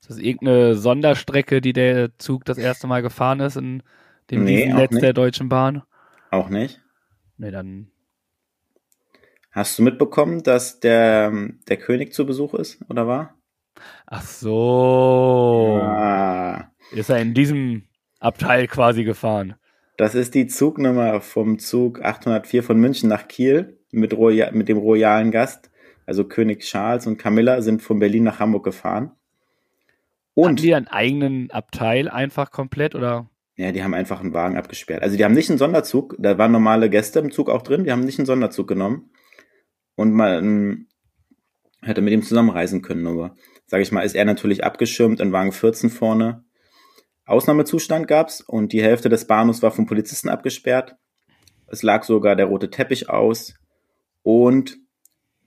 [0.00, 3.82] Ist das irgendeine Sonderstrecke, die der Zug das erste Mal gefahren ist in
[4.30, 5.82] dem Nee, Netz der Deutschen Bahn?
[6.30, 6.82] Auch nicht.
[7.38, 7.90] Nee, dann.
[9.56, 11.32] Hast du mitbekommen, dass der,
[11.66, 13.34] der König zu Besuch ist oder war?
[14.06, 15.80] Ach so.
[15.82, 17.84] Ah, Ist er in diesem
[18.20, 19.54] Abteil quasi gefahren?
[19.96, 24.76] das ist die Zugnummer vom Zug 804 von München nach Kiel mit, Roya mit dem
[24.76, 25.70] royalen Gast.
[26.04, 29.12] Also König Charles und Camilla sind von Berlin nach Hamburg gefahren.
[30.34, 33.30] Und die einen eigenen Abteil einfach komplett oder?
[33.56, 35.02] Ja, die haben einfach einen Wagen abgesperrt.
[35.02, 37.90] Also die haben nicht einen Sonderzug, da waren normale Gäste im Zug auch drin, die
[37.90, 39.08] haben nicht einen Sonderzug genommen.
[39.96, 40.86] Und man
[41.82, 45.52] hätte mit ihm zusammenreisen können, nur, sage ich mal, ist er natürlich abgeschirmt in Wagen
[45.52, 46.44] 14 vorne.
[47.24, 50.96] Ausnahmezustand gab's und die Hälfte des Bahnhofs war vom Polizisten abgesperrt.
[51.66, 53.54] Es lag sogar der rote Teppich aus.
[54.22, 54.78] Und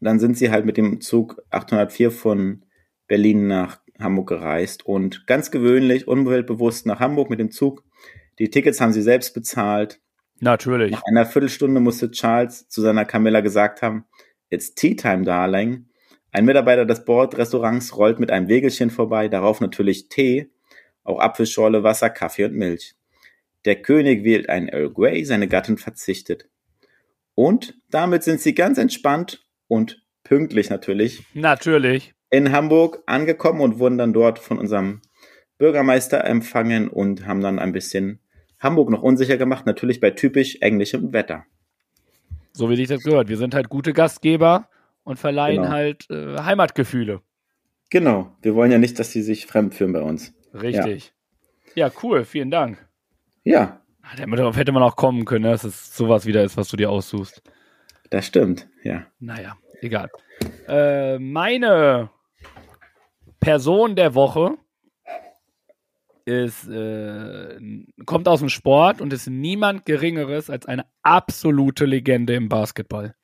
[0.02, 2.66] dann sind sie halt mit dem Zug 804 von
[3.08, 7.84] Berlin nach Hamburg gereist und ganz gewöhnlich, umweltbewusst nach Hamburg mit dem Zug.
[8.40, 10.00] Die Tickets haben sie selbst bezahlt.
[10.40, 10.92] Natürlich.
[10.92, 14.06] Nach einer Viertelstunde musste Charles zu seiner Camilla gesagt haben,
[14.50, 15.86] It's Tea Time, Darling.
[16.32, 20.50] Ein Mitarbeiter des Bordrestaurants rollt mit einem Wägelchen vorbei, darauf natürlich Tee,
[21.04, 22.96] auch Apfelschorle, Wasser, Kaffee und Milch.
[23.66, 26.48] Der König wählt einen Earl Grey, seine Gattin verzichtet.
[27.36, 32.14] Und damit sind sie ganz entspannt und pünktlich natürlich Natürlich.
[32.30, 35.02] in Hamburg angekommen und wurden dann dort von unserem
[35.58, 38.20] Bürgermeister empfangen und haben dann ein bisschen
[38.60, 41.46] Hamburg noch unsicher gemacht, natürlich bei typisch englischem Wetter.
[42.52, 43.30] So wie sich das gehört.
[43.30, 44.68] Wir sind halt gute Gastgeber
[45.04, 45.70] und verleihen Genau.
[45.74, 47.22] halt äh, Heimatgefühle.
[47.90, 50.34] Genau, wir wollen ja nicht, dass sie sich fremd fühlen bei uns.
[50.54, 51.14] Richtig.
[51.76, 52.26] Ja, cool.
[52.26, 52.88] Vielen Dank.
[53.44, 56.68] Ja, Ah, Darauf hätte man auch kommen können, ne, dass es sowas wieder ist, was
[56.70, 57.44] du dir aussuchst.
[58.10, 59.06] das stimmt, ja.
[59.20, 60.10] Naja, egal.
[60.68, 62.10] Äh, meine
[63.40, 64.58] Person der Woche
[66.30, 67.58] ist, äh,
[68.06, 73.16] kommt aus dem Sport und ist niemand Geringeres als eine absolute Legende im Basketball.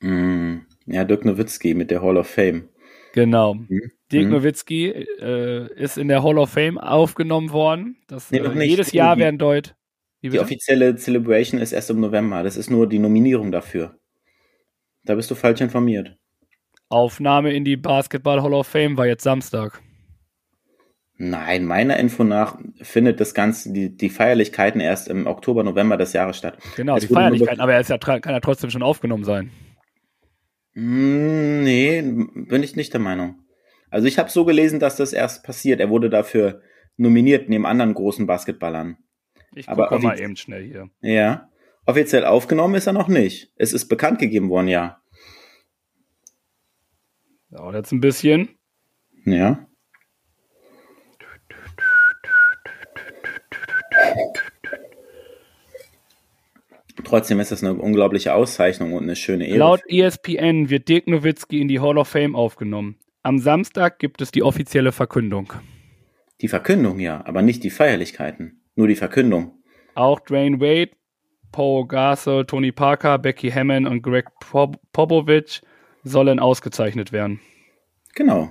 [0.00, 2.68] Mm, ja, Dirk Nowitzki mit der Hall of Fame.
[3.12, 3.54] Genau.
[3.54, 3.90] Mhm.
[4.12, 4.30] Dirk Mhm.
[4.30, 7.96] Nowitzki äh, ist in der Hall of Fame aufgenommen worden.
[8.06, 8.70] Das, Nee, äh, nicht.
[8.70, 9.74] jedes Jahr werden dort.
[10.22, 12.42] Die offizielle Celebration ist erst im November.
[12.42, 13.98] Das ist nur die Nominierung dafür.
[15.04, 16.16] Da bist du falsch informiert.
[16.88, 19.82] Aufnahme in die Basketball Hall of Fame war jetzt Samstag.
[21.16, 26.12] Nein, meiner Info nach findet das Ganze, die, die Feierlichkeiten erst im Oktober, November des
[26.12, 26.58] Jahres statt.
[26.76, 29.50] Genau, Es die Feierlichkeiten, aber er ist ja, kann ja trotzdem schon aufgenommen sein.
[30.74, 33.36] Mm, Nee, bin ich nicht der Meinung.
[33.90, 35.80] Also ich habe so gelesen, dass das erst passiert.
[35.80, 36.60] Er wurde dafür
[36.96, 38.98] nominiert neben anderen großen Basketballern.
[39.54, 40.90] Ich Aber gucke mal eben schnell hier.
[41.00, 41.48] Ja.
[41.86, 43.52] Offiziell aufgenommen ist er noch nicht.
[43.56, 45.00] Es ist bekannt gegeben worden, ja.
[47.50, 48.48] Dauert jetzt ein bisschen.
[49.24, 49.66] Ja.
[57.04, 59.58] Trotzdem ist das eine unglaubliche Auszeichnung und eine schöne Ehre.
[59.58, 62.96] Laut ESPN wird Dirk Nowitzki in die Hall of Fame aufgenommen.
[63.22, 65.52] Am Samstag gibt es die offizielle Verkündung.
[66.40, 68.60] Die Verkündung, ja, aber nicht die Feierlichkeiten.
[68.74, 69.52] Nur die Verkündung.
[69.94, 70.90] Auch Dwayne Wade,
[71.52, 75.62] Paul Gasol, Tony Parker, Becky Hammond und Greg Pop Popovich
[76.02, 77.40] sollen ausgezeichnet werden.
[78.14, 78.50] Genau.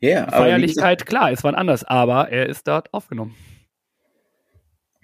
[0.00, 3.34] Ja, yeah, Feierlichkeit, klar, es war anders, aber er ist dort aufgenommen.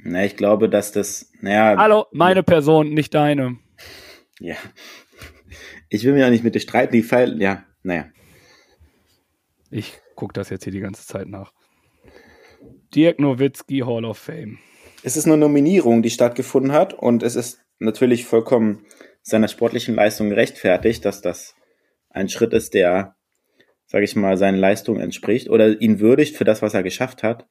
[0.09, 1.77] Na, ich glaube, dass das, naja.
[1.77, 3.59] Hallo, meine Person, nicht deine.
[4.39, 4.55] Ja.
[5.89, 8.07] Ich will mich auch nicht mit dir streiten, die Pfeil, ja, naja.
[9.69, 11.53] Ich gucke das jetzt hier die ganze Zeit nach.
[12.95, 14.59] Dirk Nowitzki Hall of Fame.
[15.03, 18.87] Es ist eine Nominierung, die stattgefunden hat und es ist natürlich vollkommen
[19.23, 21.57] seiner sportlichen Leistung gerechtfertigt, dass das
[22.11, 23.17] ein Schritt ist, der,
[23.87, 27.49] sage ich mal, seinen Leistungen entspricht oder ihn würdigt für das, was er geschafft hat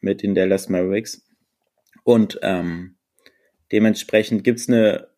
[0.00, 1.27] mit den Dallas Mavericks.
[2.08, 2.96] Und ähm,
[3.70, 5.08] dementsprechend gibt es eine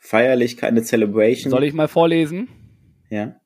[0.00, 1.52] Feierlichkeit, eine Celebration.
[1.52, 2.48] Soll ich mal vorlesen?
[3.10, 3.36] Ja.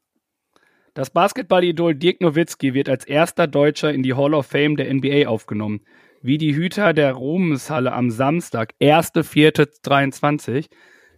[0.94, 5.28] Das Basketball-Idol Dirk Nowitzki wird als erster Deutscher in die Hall of Fame der NBA
[5.28, 5.82] aufgenommen.
[6.22, 10.70] Wie die Hüter der Ruhmeshalle am Samstag, 1.4.23,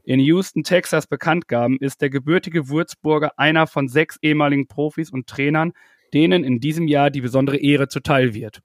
[0.03, 5.29] in Houston, Texas bekannt gaben, ist der gebürtige Würzburger einer von sechs ehemaligen Profis und
[5.29, 5.75] Trainern,
[6.13, 8.63] denen in diesem Jahr die besondere Ehre zuteil wird.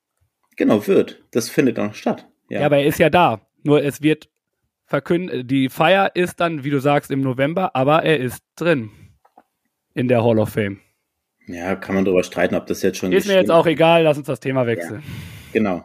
[0.55, 1.23] Genau, wird.
[1.31, 2.27] Das findet auch statt.
[2.49, 2.61] Ja.
[2.61, 3.41] ja, aber er ist ja da.
[3.63, 4.29] Nur es wird
[4.85, 8.91] verkündet, die Feier ist dann, wie du sagst, im November, aber er ist drin
[9.93, 10.79] in der Hall of Fame.
[11.47, 13.11] Ja, kann man darüber streiten, ob das jetzt schon.
[13.11, 15.01] Ist mir jetzt auch egal, lass uns das Thema wechseln.
[15.01, 15.83] Ja, genau.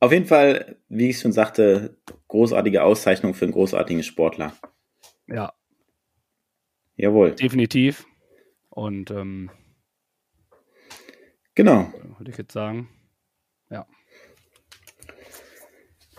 [0.00, 4.54] Auf jeden Fall, wie ich schon sagte, großartige Auszeichnung für einen großartigen Sportler.
[5.26, 5.52] Ja.
[6.96, 7.32] Jawohl.
[7.32, 8.06] Definitiv.
[8.70, 9.50] Und ähm,
[11.54, 11.92] genau.
[12.18, 12.88] Würde ich jetzt sagen.
[13.70, 13.86] Ja.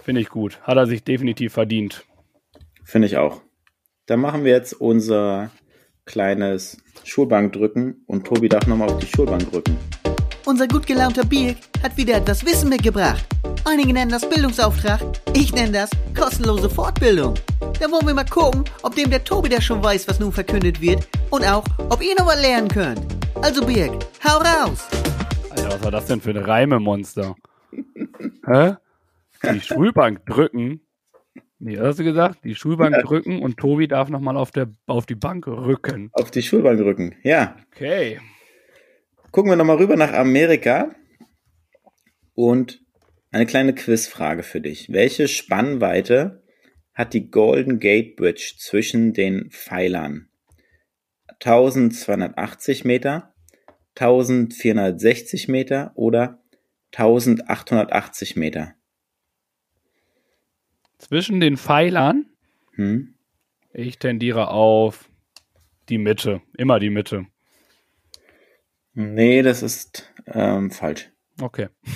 [0.01, 0.61] Finde ich gut.
[0.61, 2.05] Hat er sich definitiv verdient.
[2.83, 3.41] Finde ich auch.
[4.07, 5.51] Dann machen wir jetzt unser
[6.05, 9.77] kleines Schulbankdrücken und Tobi darf nochmal auf die Schulbank drücken.
[10.45, 13.25] Unser gut gelaunter Birk hat wieder etwas Wissen mitgebracht.
[13.63, 14.99] Einige nennen das Bildungsauftrag,
[15.35, 17.35] ich nenne das kostenlose Fortbildung.
[17.79, 20.81] Da wollen wir mal gucken, ob dem der Tobi da schon weiß, was nun verkündet
[20.81, 23.01] wird und auch, ob ihr noch was lernen könnt.
[23.41, 24.87] Also Birk, hau raus!
[25.71, 27.37] Was war das denn für ein Reimemonster?
[28.45, 28.73] Hä?
[29.53, 30.81] Die Schulbank drücken?
[31.59, 32.43] Nee, hast du gesagt?
[32.43, 33.01] Die Schulbank ja.
[33.01, 34.51] drücken und Tobi darf nochmal auf,
[34.87, 36.09] auf die Bank rücken.
[36.11, 37.55] Auf die Schulbank rücken, ja.
[37.71, 38.19] Okay.
[39.31, 40.93] Gucken wir nochmal rüber nach Amerika
[42.33, 42.81] und
[43.31, 44.91] eine kleine Quizfrage für dich.
[44.91, 46.43] Welche Spannweite
[46.93, 50.27] hat die Golden Gate Bridge zwischen den Pfeilern?
[51.39, 53.30] 1280 Meter,
[53.95, 56.39] 1460 Meter oder
[56.93, 58.73] 1880 Meter?
[60.97, 62.25] Zwischen den Pfeilern?
[62.73, 63.15] Hm?
[63.73, 65.09] Ich tendiere auf
[65.89, 66.41] die Mitte.
[66.57, 67.25] Immer die Mitte.
[68.93, 71.09] Nee, das ist ähm, falsch.
[71.39, 71.69] Okay.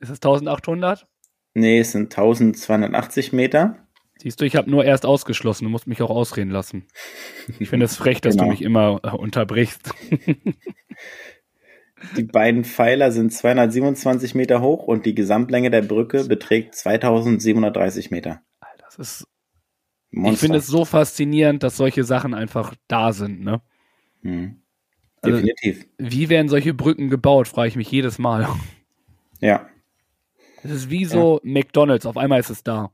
[0.00, 1.06] Ist es 1800?
[1.52, 3.86] Nee, es sind 1280 Meter.
[4.20, 5.64] Siehst du, ich habe nur erst ausgeschlossen.
[5.64, 6.86] Du musst mich auch ausreden lassen.
[7.58, 8.44] Ich finde es frech, dass genau.
[8.44, 9.94] du mich immer äh, unterbrichst.
[12.16, 18.40] Die beiden Pfeiler sind 227 Meter hoch und die Gesamtlänge der Brücke beträgt 2730 Meter.
[18.78, 19.26] Das ist.
[20.10, 20.32] Monster.
[20.32, 23.60] Ich finde es so faszinierend, dass solche Sachen einfach da sind, ne?
[24.22, 24.62] Hm.
[25.20, 25.86] Also, Definitiv.
[25.98, 28.48] Also, wie werden solche Brücken gebaut, frage ich mich jedes Mal.
[29.40, 29.68] Ja.
[30.62, 31.50] Es ist wie so ja.
[31.52, 32.92] McDonalds, auf einmal ist es da.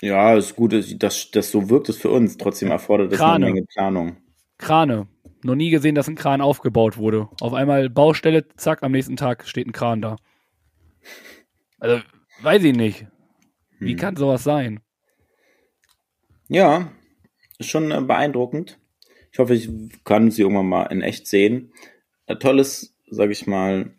[0.00, 2.36] Ja, ist gut, dass das so wirkt es für uns.
[2.36, 4.16] Trotzdem erfordert es eine Menge Planung.
[4.58, 5.08] Krane.
[5.42, 7.28] Noch nie gesehen, dass ein Kran aufgebaut wurde.
[7.40, 10.16] Auf einmal Baustelle, zack, am nächsten Tag steht ein Kran da.
[11.78, 12.02] Also,
[12.42, 13.06] weiß ich nicht.
[13.78, 13.98] Wie hm.
[13.98, 14.80] kann sowas sein?
[16.48, 16.90] Ja,
[17.58, 18.78] ist schon äh, beeindruckend.
[19.30, 19.70] Ich hoffe, ich
[20.04, 21.72] kann sie irgendwann mal in echt sehen.
[22.26, 23.94] Ein tolles, sag ich mal,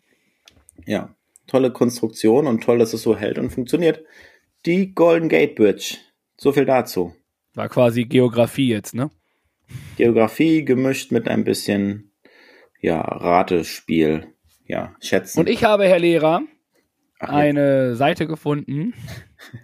[0.85, 1.15] ja,
[1.47, 4.03] tolle Konstruktion und toll, dass es so hält und funktioniert.
[4.65, 5.97] Die Golden Gate Bridge.
[6.37, 7.15] So viel dazu.
[7.53, 9.09] War quasi Geografie jetzt, ne?
[9.97, 12.11] Geografie gemischt mit ein bisschen,
[12.81, 14.33] ja, Ratespiel.
[14.65, 15.39] Ja, schätzen.
[15.39, 16.41] Und ich habe, Herr Lehrer,
[17.19, 18.93] Ach, eine Seite gefunden.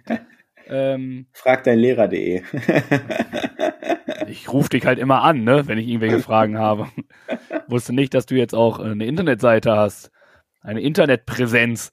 [0.66, 2.42] ähm, Frag dein Lehrer.de.
[4.28, 6.88] ich rufe dich halt immer an, ne, wenn ich irgendwelche Fragen habe.
[7.68, 10.10] Wusste nicht, dass du jetzt auch eine Internetseite hast.
[10.60, 11.92] Eine Internetpräsenz.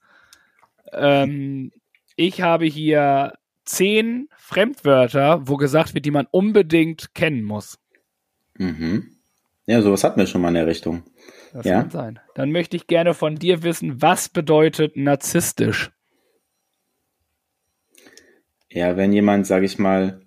[0.92, 1.70] Ähm,
[2.16, 3.32] ich habe hier
[3.64, 7.78] zehn Fremdwörter, wo gesagt wird, die man unbedingt kennen muss.
[8.56, 9.16] Mhm.
[9.66, 11.02] Ja, sowas hatten wir schon mal in der Richtung.
[11.52, 11.80] Das ja.
[11.80, 12.20] kann sein.
[12.34, 15.90] Dann möchte ich gerne von dir wissen, was bedeutet narzisstisch?
[18.70, 20.20] Ja, wenn jemand, sage ich mal,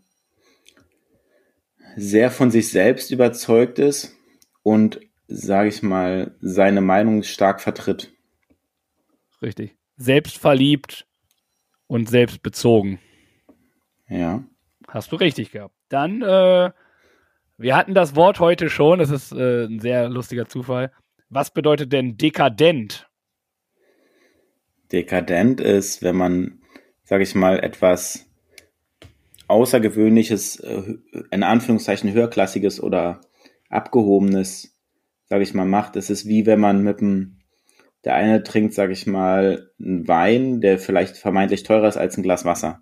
[1.96, 4.16] sehr von sich selbst überzeugt ist
[4.64, 8.14] und, sage ich mal, seine Meinung stark vertritt.
[9.42, 9.76] Richtig.
[9.98, 11.07] Selbstverliebt
[11.88, 13.00] und selbstbezogen.
[14.10, 14.44] Ja.
[14.88, 15.76] Hast du richtig gehabt.
[15.90, 16.72] Dann, äh,
[17.58, 20.92] wir hatten das Wort heute schon, das ist äh, ein sehr lustiger Zufall.
[21.30, 23.10] Was bedeutet denn dekadent?
[24.92, 26.62] Dekadent ist, wenn man,
[27.04, 28.30] sage ich mal, etwas
[29.48, 30.98] Außergewöhnliches, äh,
[31.32, 33.22] in Anführungszeichen höherklassiges oder
[33.70, 34.78] abgehobenes,
[35.26, 35.96] sage ich mal, macht.
[35.96, 37.37] Es ist wie wenn man mit dem,
[38.08, 42.24] der eine trinkt, sage ich mal, einen Wein, der vielleicht vermeintlich teurer ist als ein
[42.24, 42.80] Glas Wasser.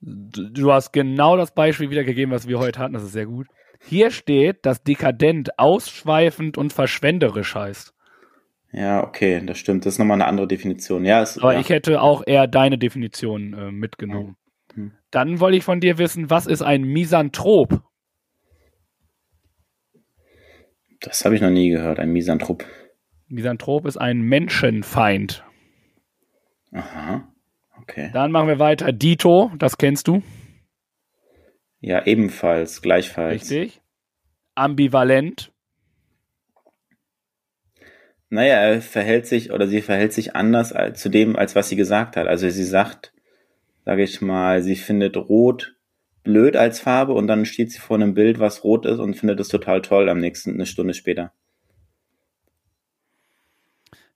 [0.00, 3.46] Du, hast genau das Beispiel wiedergegeben, was wir heute hatten, das ist sehr gut.
[3.78, 7.94] Hier steht, dass dekadent ausschweifend und verschwenderisch heißt.
[8.72, 9.86] Ja, okay, das stimmt.
[9.86, 11.04] Das ist nochmal eine andere Definition.
[11.04, 11.60] Ja, es, Aber ja.
[11.60, 14.36] ich hätte auch eher deine Definition äh, mitgenommen.
[14.74, 14.90] Hm.
[15.12, 17.80] Dann wollte ich von dir wissen, was ist ein Misanthrop?
[21.00, 22.64] Das habe ich noch nie gehört, ein Misanthrop.
[23.30, 25.44] Misanthrop ist ein Menschenfeind.
[26.72, 27.32] Aha.
[27.80, 28.10] Okay.
[28.12, 28.92] Dann machen wir weiter.
[28.92, 30.22] Dito, das kennst du.
[31.80, 33.50] Ja, ebenfalls, gleichfalls.
[33.50, 33.80] Richtig.
[34.54, 35.52] Ambivalent.
[38.28, 41.76] Naja, er verhält sich oder sie verhält sich anders als, zu dem, als was sie
[41.76, 42.26] gesagt hat.
[42.26, 43.12] Also sie sagt,
[43.84, 45.76] sage ich mal, sie findet Rot
[46.22, 49.40] blöd als Farbe und dann steht sie vor einem Bild, was rot ist und findet
[49.40, 51.32] es total toll am nächsten, eine Stunde später.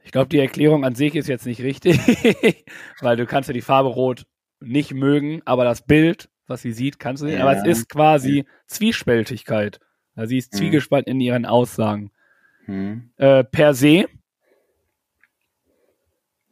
[0.05, 1.99] Ich glaube, die Erklärung an sich ist jetzt nicht richtig,
[3.01, 4.27] weil du kannst ja die Farbe Rot
[4.61, 7.40] nicht mögen, aber das Bild, was sie sieht, kannst du nicht.
[7.40, 7.71] Aber es Ja.
[7.71, 9.81] ist quasi Zwiespältigkeit.
[10.14, 10.59] Also sie ist Mhm.
[10.59, 12.12] zwiegespalten in ihren Aussagen.
[12.67, 13.11] Hm.
[13.17, 14.07] Äh, per se,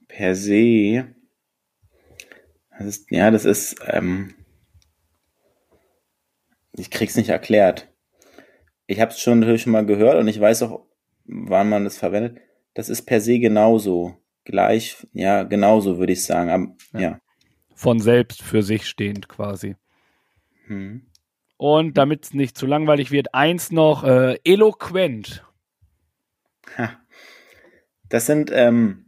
[0.08, 1.06] Per se,
[2.78, 4.34] das ist, ja, das ist, ähm,
[6.72, 7.88] ich krieg's nicht erklärt.
[8.86, 10.84] Ich habe es schon natürlich schon mal gehört und ich weiß auch,
[11.24, 12.38] wann man das verwendet.
[12.74, 14.16] Das ist per se genauso.
[14.44, 16.50] Gleich, ja, genauso würde ich sagen.
[16.50, 17.00] Aber, Ja.
[17.00, 17.20] ja.
[17.74, 19.76] von selbst für sich stehend quasi.
[20.66, 21.06] Hm.
[21.56, 25.44] Und damit es nicht zu langweilig wird, eins noch, äh, eloquent.
[26.76, 26.98] Ha.
[28.08, 29.06] Das sind, ähm,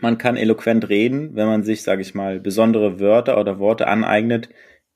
[0.00, 4.50] man kann eloquent reden, wenn man sich, sage ich mal, besondere Wörter oder Worte aneignet,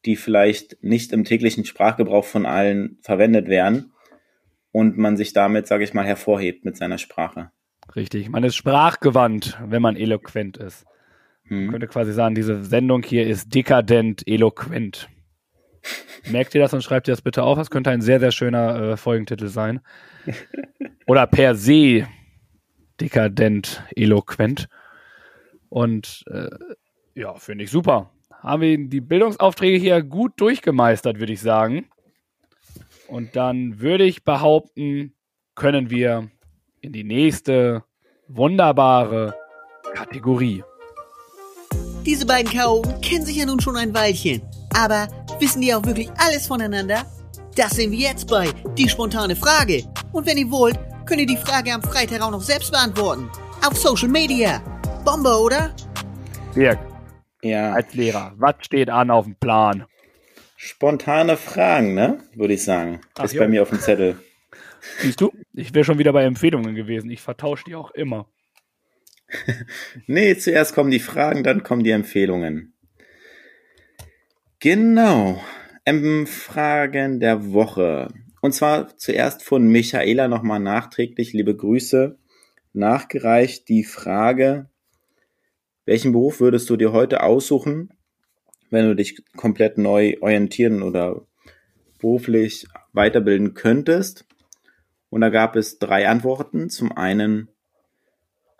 [0.05, 3.93] die vielleicht nicht im täglichen Sprachgebrauch von allen verwendet werden
[4.71, 7.51] und man sich damit, sage ich mal, hervorhebt mit seiner Sprache.
[7.95, 10.87] Richtig, man ist sprachgewandt, wenn man eloquent ist.
[11.45, 11.71] Man Hm.
[11.71, 15.09] könnte quasi sagen, diese Sendung hier ist dekadent eloquent.
[16.31, 17.59] Merkt ihr das und schreibt ihr das bitte auf?
[17.59, 19.81] Das könnte ein sehr, sehr schöner äh, Folgentitel sein.
[21.07, 22.07] Oder per se
[23.01, 24.69] dekadent eloquent.
[25.69, 26.49] Und äh,
[27.15, 28.11] ja, finde ich super.
[28.31, 31.87] Haben wir die Bildungsaufträge hier gut durchgemeistert, würde ich sagen.
[33.09, 35.15] Und dann würde ich behaupten,
[35.55, 36.31] können wir
[36.83, 37.85] in die nächste
[38.29, 39.35] wunderbare
[39.95, 40.63] Kategorie.
[42.05, 44.43] Diese beiden Chaoten kennen sich ja nun schon ein Weilchen.
[44.75, 45.07] Aber
[45.39, 47.07] wissen die auch wirklich alles voneinander?
[47.57, 49.85] Das sehen wir jetzt bei Die spontane Frage.
[50.13, 53.31] Und wenn ihr wollt, könnt ihr die Frage am Freitag auch noch selbst beantworten.
[53.65, 54.61] Auf Social Media.
[55.05, 55.75] Bombe, oder?
[56.57, 56.79] Dirk,
[57.43, 59.87] Ja, als Lehrer, was steht an auf dem Plan?
[60.57, 62.19] spontane Fragen, ne?
[62.35, 63.01] Würde ich sagen.
[63.19, 63.41] Ach, ist jo.
[63.41, 64.17] bei mir auf dem Zettel.
[64.99, 65.33] Siehst du?
[65.53, 67.11] Ich wäre schon wieder bei Empfehlungen gewesen.
[67.11, 68.29] Ich vertausche die auch immer.
[70.07, 72.75] Nee, zuerst kommen die Fragen, dann kommen die Empfehlungen.
[74.61, 75.43] Genau.
[75.87, 78.09] Ähm, Fragen der Woche.
[78.43, 82.19] Und zwar zuerst von Michaela nochmal nachträglich, liebe Grüße,
[82.73, 84.69] nachgereicht die Frage,
[85.85, 87.93] welchen Beruf würdest du dir heute aussuchen,
[88.71, 91.27] wenn du dich komplett neu orientieren oder
[91.99, 94.27] beruflich weiterbilden könntest?
[95.13, 96.71] Und da gab es drei Antworten.
[96.71, 97.49] Zum einen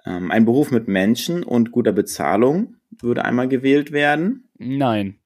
[0.05, 4.51] ähm, ein Beruf mit Menschen und guter Bezahlung würde einmal gewählt werden.
[4.59, 5.19] Nein.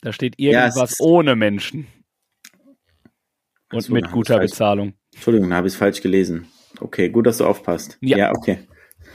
[0.00, 1.86] Da steht Ja, irgendwas ist- ohne Menschen.
[3.72, 4.94] Und so, mit guter Bezahlung.
[5.14, 6.48] Entschuldigung, da habe ich es falsch gelesen.
[6.80, 7.96] Okay, gut, dass du aufpasst.
[8.00, 8.32] Ja.
[8.34, 8.58] okay.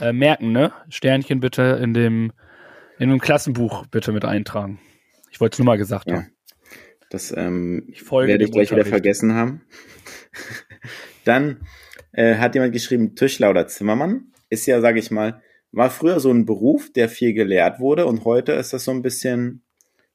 [0.00, 0.72] Äh, merken, ne?
[0.88, 2.32] Sternchen bitte in dem,
[2.98, 4.78] in dem Klassenbuch bitte mit eintragen.
[5.30, 6.16] Ich wollte es nur mal gesagt Ja.
[6.16, 6.30] haben.
[7.10, 9.60] Das ähm, Ich werde ich gleich wieder vergessen haben.
[11.24, 11.66] Dann
[12.12, 14.32] äh, hat jemand geschrieben, Tischler oder Zimmermann.
[14.50, 18.24] Ist ja, sage ich mal, war früher so ein Beruf, der viel gelehrt wurde und
[18.24, 19.62] heute ist das so ein bisschen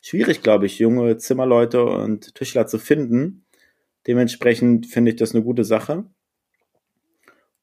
[0.01, 3.45] schwierig, glaube ich, junge Zimmerleute und Tischler zu finden.
[4.07, 6.05] Dementsprechend finde ich das eine gute Sache.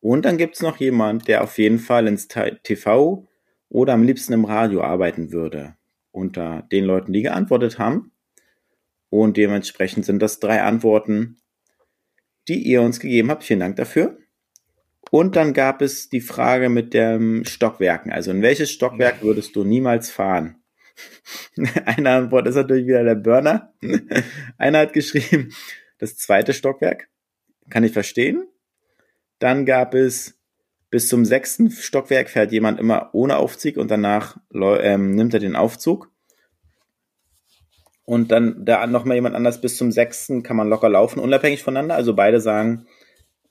[0.01, 3.27] Und dann gibt's noch jemand, der auf jeden Fall ins TV
[3.69, 5.75] oder am liebsten im Radio arbeiten würde.
[6.13, 8.13] Unter den Leuten, die geantwortet haben.
[9.09, 11.39] Und dementsprechend sind das drei Antworten,
[12.49, 13.45] die ihr uns gegeben habt.
[13.45, 14.19] Vielen Dank dafür.
[15.11, 18.13] Und dann gab es die Frage mit dem Stockwerken.
[18.13, 20.57] Also in welches Stockwerk würdest du niemals fahren?
[21.85, 23.73] Eine Antwort ist natürlich wieder der Burner.
[24.59, 25.53] Einer hat geschrieben,
[25.99, 27.09] das zweite Stockwerk.
[27.71, 28.47] Kann ich verstehen.
[29.39, 30.39] Dann gab es
[30.91, 35.57] bis zum sechsten Stockwerk fährt jemand immer ohne Aufzug und danach ähm, nimmt er den
[35.57, 36.11] Aufzug.
[38.07, 41.63] Und dann da noch mal jemand anders bis zum sechsten kann man locker laufen, unabhängig
[41.63, 41.97] voneinander.
[41.97, 42.87] Also beide sagen,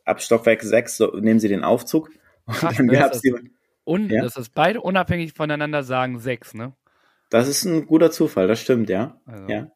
[0.05, 2.09] ab Stockwerk sechs so, nehmen sie den Aufzug.
[2.45, 3.49] Und Krass, dann das gab's ist- jemand,
[3.83, 4.23] Und Ja?
[4.23, 6.73] das beide unabhängig voneinander sagen sechs, ne?
[7.31, 9.19] das ist ein guter Zufall, das stimmt, ja.
[9.25, 9.71] Also, Ja.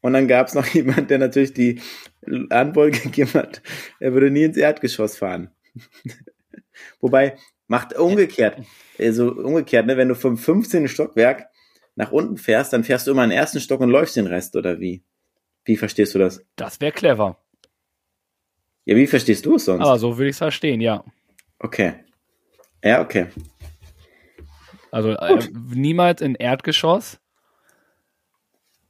[0.00, 1.80] Und dann gab es noch jemand, der natürlich die
[2.50, 3.62] Antwort gegeben hat,
[4.00, 5.50] er würde nie ins Erdgeschoss fahren.
[7.00, 7.36] Wobei,
[7.68, 8.62] macht umgekehrt,
[8.98, 10.88] also umgekehrt, ne, wenn du vom 15.
[10.88, 11.46] Stockwerk
[11.96, 14.56] nach unten fährst, dann fährst du immer in den ersten Stock und läufst den Rest,
[14.56, 15.02] oder wie?
[15.64, 16.44] Wie verstehst du das?
[16.56, 17.38] Das wäre clever.
[18.84, 19.84] Ja, wie verstehst du es sonst?
[19.84, 21.04] Aber so würde ich es verstehen, ja.
[21.58, 21.94] Okay.
[22.82, 23.28] Ja, okay.
[24.90, 27.18] Also äh, niemals in Erdgeschoss.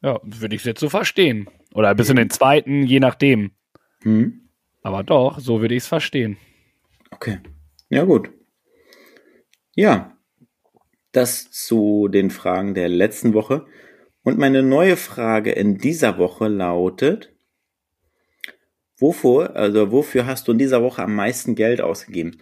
[0.02, 1.48] Ja, würde ich jetzt so verstehen.
[1.72, 3.52] Oder bis in den zweiten, je nachdem.
[4.02, 4.50] Hm?
[4.82, 6.36] Aber doch, so würde ich es verstehen.
[7.10, 7.38] Okay.
[7.88, 8.30] Ja, gut.
[9.74, 10.13] Ja.
[11.14, 13.66] Das zu den Fragen der letzten Woche.
[14.24, 17.32] Und meine neue Frage in dieser Woche lautet,
[18.98, 22.38] wofür, also wofür hast du in dieser Woche am meisten Geld ausgegeben?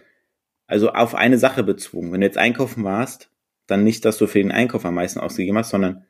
[0.65, 2.11] Also auf eine Sache bezogen.
[2.11, 3.29] Wenn du jetzt einkaufen warst,
[3.67, 6.05] dann nicht, dass du für den Einkauf am meisten ausgegeben hast, sondern,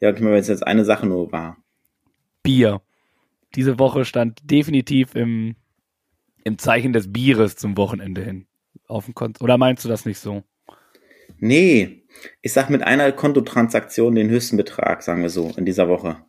[0.00, 1.58] ja, ich meine, wenn es jetzt eine Sache nur war.
[2.42, 2.80] Bier.
[3.54, 5.54] Diese Woche stand definitiv im,
[6.44, 8.46] im Zeichen des Bieres zum Wochenende hin.
[8.88, 9.44] Auf dem Konto.
[9.44, 10.44] Oder meinst du das nicht so?
[11.38, 12.05] Nee,
[12.42, 16.24] ich sag mit einer Kontotransaktion den höchsten Betrag, sagen wir so, in dieser Woche.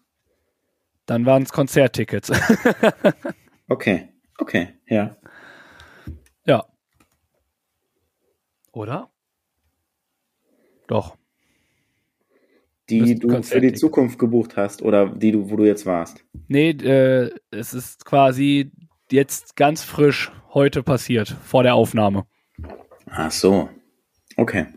[1.06, 2.32] Dann waren es Konzerttickets.
[3.70, 4.08] Okay,
[4.38, 5.18] okay, ja.
[6.46, 6.66] ja.
[8.72, 9.12] Oder?
[10.88, 11.18] Doch.
[12.90, 13.74] Die du für die.
[13.74, 16.24] Zukunft gebucht hast oder die du, wo du jetzt warst.
[16.48, 18.72] Nee, äh, es ist quasi
[19.12, 22.26] jetzt ganz frisch heute passiert, vor der Aufnahme.
[23.10, 23.70] Ach so.
[24.38, 24.68] Okay.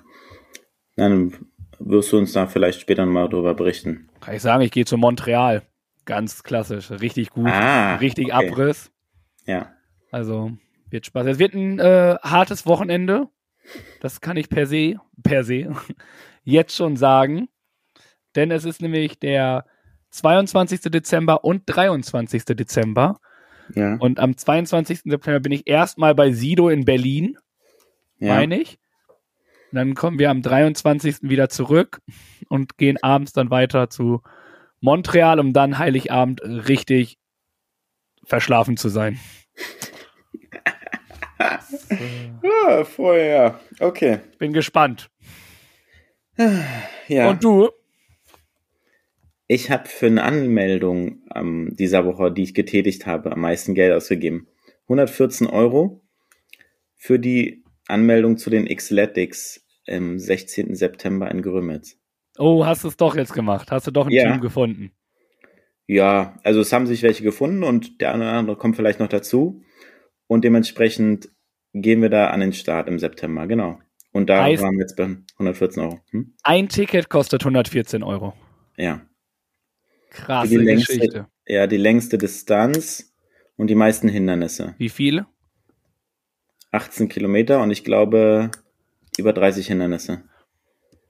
[0.97, 1.33] Dann
[1.79, 4.09] wirst du uns da vielleicht später mal drüber berichten.
[4.21, 5.63] Kann ich sagen, ich gehe zu Montreal.
[6.05, 7.47] Ganz klassisch, richtig gut.
[7.47, 8.49] Ah, richtig okay.
[8.49, 8.91] Abriss.
[9.47, 9.73] Ja.
[10.11, 10.53] Also
[10.91, 11.27] wird Spaß.
[11.27, 13.29] Es wird ein äh, hartes Wochenende.
[14.01, 15.73] Das kann ich per se, per se
[16.45, 17.49] jetzt schon sagen.
[18.35, 19.65] Denn es ist nämlich der
[20.11, 20.81] 22.
[20.83, 22.45] Dezember und 23.
[22.45, 23.21] Dezember.
[23.75, 23.97] Ja.
[23.97, 25.03] Und am 22.
[25.05, 27.39] September bin ich erstmal bei Sido in Berlin,
[28.19, 28.35] ja.
[28.35, 28.80] meine ich.
[29.71, 31.17] Und dann kommen wir am 23.
[31.23, 32.01] wieder zurück
[32.49, 34.23] und gehen abends dann weiter zu
[34.81, 37.19] Montreal, um dann Heiligabend richtig
[38.25, 39.19] verschlafen zu sein.
[42.43, 43.61] Ah, vorher.
[43.79, 44.21] Okay.
[44.39, 45.11] Bin gespannt.
[47.09, 47.31] Ja.
[47.31, 47.71] Und du?
[49.47, 53.93] Ich habe für eine Anmeldung ähm, dieser Woche, die ich getätigt habe, am meisten Geld
[53.93, 54.49] ausgegeben.
[54.85, 56.03] 114 Euro
[56.97, 57.60] für die
[57.91, 60.75] Anmeldung zu den Xletics im 16.
[60.75, 61.97] September in Grömitz.
[62.39, 63.71] Oh, hast du es doch jetzt gemacht.
[63.71, 64.31] Hast du doch ein Ja.
[64.33, 64.93] Team gefunden.
[65.87, 69.09] Ja, also es haben sich welche gefunden und der eine oder andere kommt vielleicht noch
[69.09, 69.63] dazu.
[70.29, 71.31] Und dementsprechend
[71.73, 73.81] gehen wir da an den Start im September, genau.
[74.13, 76.01] Und da Heißt- waren wir jetzt bei 114 Euro.
[76.11, 76.35] Hm?
[76.43, 78.35] Ein Ticket kostet 114 Euro.
[78.77, 79.03] Ja.
[80.11, 81.27] Krasse Die längste- Geschichte.
[81.47, 83.13] Ja, die längste Distanz
[83.57, 84.75] und die meisten Hindernisse.
[84.79, 85.27] Wie viel?
[86.73, 88.51] 18 Kilometer und ich glaube
[89.19, 90.23] über 30 Hindernisse.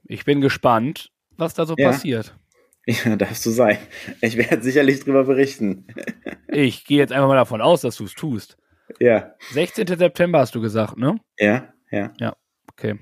[0.05, 1.89] Ich bin gespannt, was da so Ja.
[1.91, 2.35] passiert.
[2.87, 3.77] Ja, darfst du sein.
[4.21, 5.85] Ich werde sicherlich drüber berichten.
[6.53, 8.57] Ich gehe jetzt einfach mal davon aus, dass du es tust.
[8.99, 9.87] Ja, 16.
[9.87, 11.15] September hast du gesagt, ne?
[11.37, 12.35] ja, ja.
[12.71, 12.99] Okay.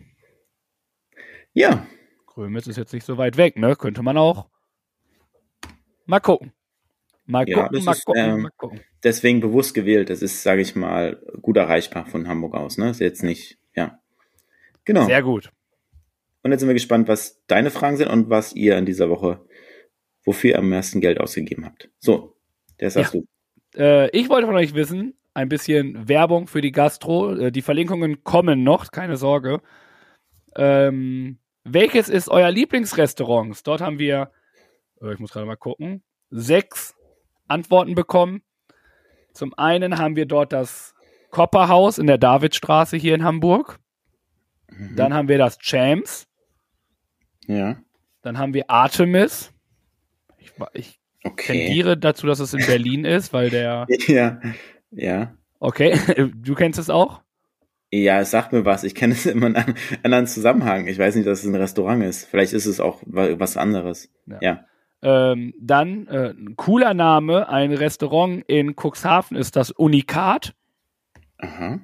[1.53, 1.88] Ja,
[2.28, 3.76] Grömitz ist jetzt nicht so weit weg, ne?
[3.76, 4.49] Könnte man auch
[6.05, 6.51] mal gucken.
[7.30, 8.80] Mal Ja, gucken, mal ist, gucken, ähm, mal gucken.
[9.04, 10.10] deswegen bewusst gewählt.
[10.10, 12.80] Das ist, sage ich mal, gut erreichbar von Hamburg aus.
[12.80, 12.90] Ne?
[12.90, 14.00] Ist jetzt nicht, ja.
[14.84, 15.06] Genau.
[15.06, 15.52] Sehr gut.
[16.42, 19.46] Und jetzt sind wir gespannt, was deine Fragen sind und was ihr in dieser Woche,
[20.26, 21.92] wofür ihr am meisten Geld ausgegeben habt.
[22.00, 22.36] So,
[22.80, 23.26] das hast du.
[23.76, 27.36] Äh, ich wollte von euch wissen, ein bisschen Werbung für die Gastro.
[27.36, 29.62] Äh, die Verlinkungen kommen noch, keine Sorge.
[30.56, 33.68] Ähm, welches ist euer Lieblingsrestaurant?
[33.68, 34.32] Dort haben wir,
[35.02, 36.02] äh, ich muss gerade mal gucken,
[36.32, 36.96] sechs
[37.50, 38.41] Antworten bekommen.
[39.34, 40.93] Zum einen haben wir dort das
[41.32, 43.80] Kopperhaus in der Davidstraße hier in Hamburg.
[44.70, 44.95] Mhm.
[44.95, 46.28] Dann haben wir das Champs.
[47.47, 47.78] Ja.
[48.22, 49.54] Dann haben wir Artemis.
[50.38, 51.66] Ich, ich Okay.
[51.66, 53.88] tendiere dazu, dass es in Berlin ist, weil der.
[54.08, 54.39] Ja.
[54.91, 55.36] Ja.
[55.60, 56.00] Okay,
[56.36, 57.22] du kennst es auch?
[57.91, 58.84] Ja, es sagt mir was.
[58.84, 60.88] Ich kenne es immer in einem anderen Zusammenhang.
[60.88, 62.26] Ich weiß nicht, dass es ein Restaurant ist.
[62.26, 64.10] Vielleicht ist es auch was anderes.
[64.28, 64.38] Ja.
[64.41, 64.66] Ja.
[65.02, 70.54] Ähm, dann äh, ein cooler Name, ein Restaurant in Cuxhaven ist das Unikat.
[71.38, 71.80] Aha.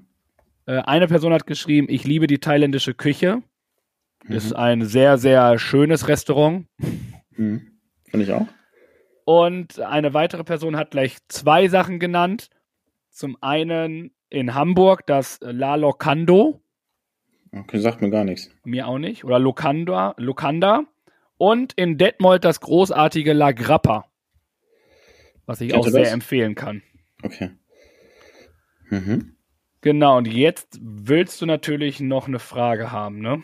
[0.66, 3.42] Äh, eine Person hat geschrieben, ich liebe die thailändische Küche.
[4.26, 4.36] Mhm.
[4.36, 6.68] Ist ein sehr, sehr schönes Restaurant.
[7.32, 7.72] Mhm.
[8.10, 8.48] Finde ich auch.
[9.24, 12.50] Und eine weitere Person hat gleich zwei Sachen genannt.
[13.10, 16.62] Zum einen in Hamburg das La Locando,
[17.54, 18.52] Okay, sagt mir gar nichts.
[18.66, 20.84] mir auch nicht, oder Locanda, Locanda.
[21.38, 24.10] Und in Detmold das großartige La Grappa,
[25.46, 26.14] was ich auch sehr das?
[26.14, 26.82] empfehlen kann.
[27.22, 27.52] Okay.
[28.90, 29.36] Mhm.
[29.82, 33.44] Genau, und jetzt willst du natürlich noch eine Frage haben, ne?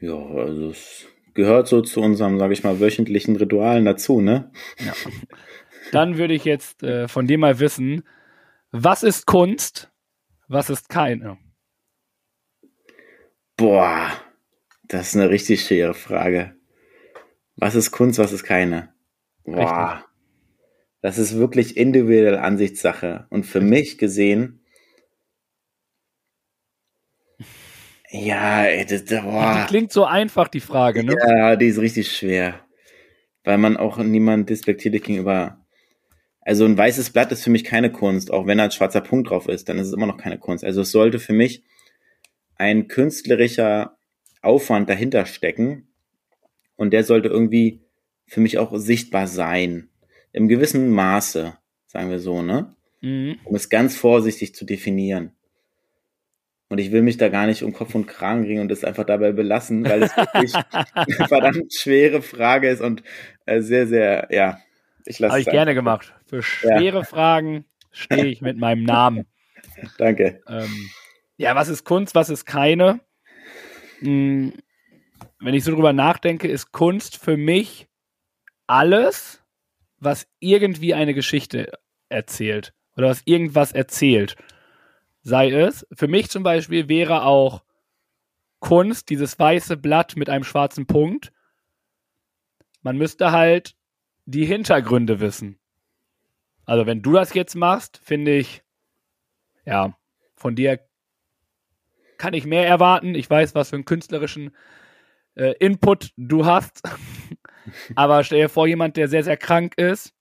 [0.00, 4.50] Ja, also es gehört so zu unserem, sage ich mal, wöchentlichen Ritualen dazu, ne?
[4.78, 4.92] Ja.
[5.92, 8.02] Dann würde ich jetzt äh, von dir mal wissen,
[8.70, 9.90] was ist Kunst,
[10.48, 11.38] was ist keine?
[13.56, 14.10] Boah,
[14.90, 16.56] das ist eine richtig schwere Frage.
[17.54, 18.92] Was ist Kunst, was ist keine?
[19.44, 20.08] Boah, Richtig.
[21.00, 23.26] das ist wirklich individuelle Ansichtssache.
[23.30, 24.64] Und für mich gesehen,
[28.10, 31.14] ja, das, Die boah, klingt so einfach, die Frage, ne?
[31.28, 32.58] ja, die ist richtig schwer.
[33.44, 35.64] Weil man auch niemand despektierlich gegenüber.
[36.40, 39.30] Also ein weißes Blatt ist für mich keine Kunst, auch wenn da ein schwarzer Punkt
[39.30, 40.64] drauf ist, dann ist es immer noch keine Kunst.
[40.64, 41.62] Also es sollte für mich
[42.56, 43.96] ein künstlerischer
[44.42, 45.88] Aufwand dahinter stecken
[46.76, 47.80] und der sollte irgendwie
[48.26, 49.88] für mich auch sichtbar sein.
[50.32, 51.54] Im gewissen Maße,
[51.86, 52.74] sagen wir so, ne?
[53.00, 53.38] Mhm.
[53.44, 55.32] Um es ganz vorsichtig zu definieren.
[56.68, 59.04] Und ich will mich da gar nicht um Kopf und Kragen ringen und es einfach
[59.04, 60.54] dabei belassen, weil es wirklich
[60.94, 63.02] eine verdammt schwere Frage ist und
[63.46, 64.58] äh, sehr, sehr, ja,
[65.04, 66.14] ich lasse Habe ich gerne gemacht.
[66.26, 69.26] Für schwere Fragen stehe ich mit meinem Namen.
[69.98, 70.42] Danke.
[70.46, 70.90] Ähm,
[71.36, 73.00] ja, was ist Kunst, was ist keine?
[74.00, 74.52] Hm,
[75.38, 77.88] wenn ich so drüber nachdenke, ist Kunst für mich
[78.66, 79.42] alles,
[79.98, 81.72] was irgendwie eine Geschichte
[82.08, 84.36] erzählt oder was irgendwas erzählt.
[85.22, 87.62] Sei es, für mich zum Beispiel wäre auch
[88.58, 91.32] Kunst dieses weiße Blatt mit einem schwarzen Punkt.
[92.82, 93.74] Man müsste halt
[94.24, 95.58] die Hintergründe wissen.
[96.64, 98.62] Also wenn du das jetzt machst, finde ich,
[99.64, 99.96] ja,
[100.36, 100.80] von dir
[102.20, 103.14] kann ich mehr erwarten.
[103.14, 104.54] Ich weiß, was für einen künstlerischen
[105.36, 106.82] äh, Input du hast.
[107.94, 110.12] Aber stell dir vor, jemand, der sehr, sehr krank ist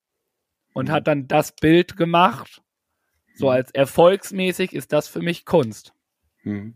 [0.74, 0.91] und Mhm.
[0.93, 2.62] hat dann das Bild gemacht.
[3.36, 3.52] So Mhm.
[3.52, 5.93] als erfolgsmäßig ist das für mich Kunst.
[6.43, 6.76] Hm.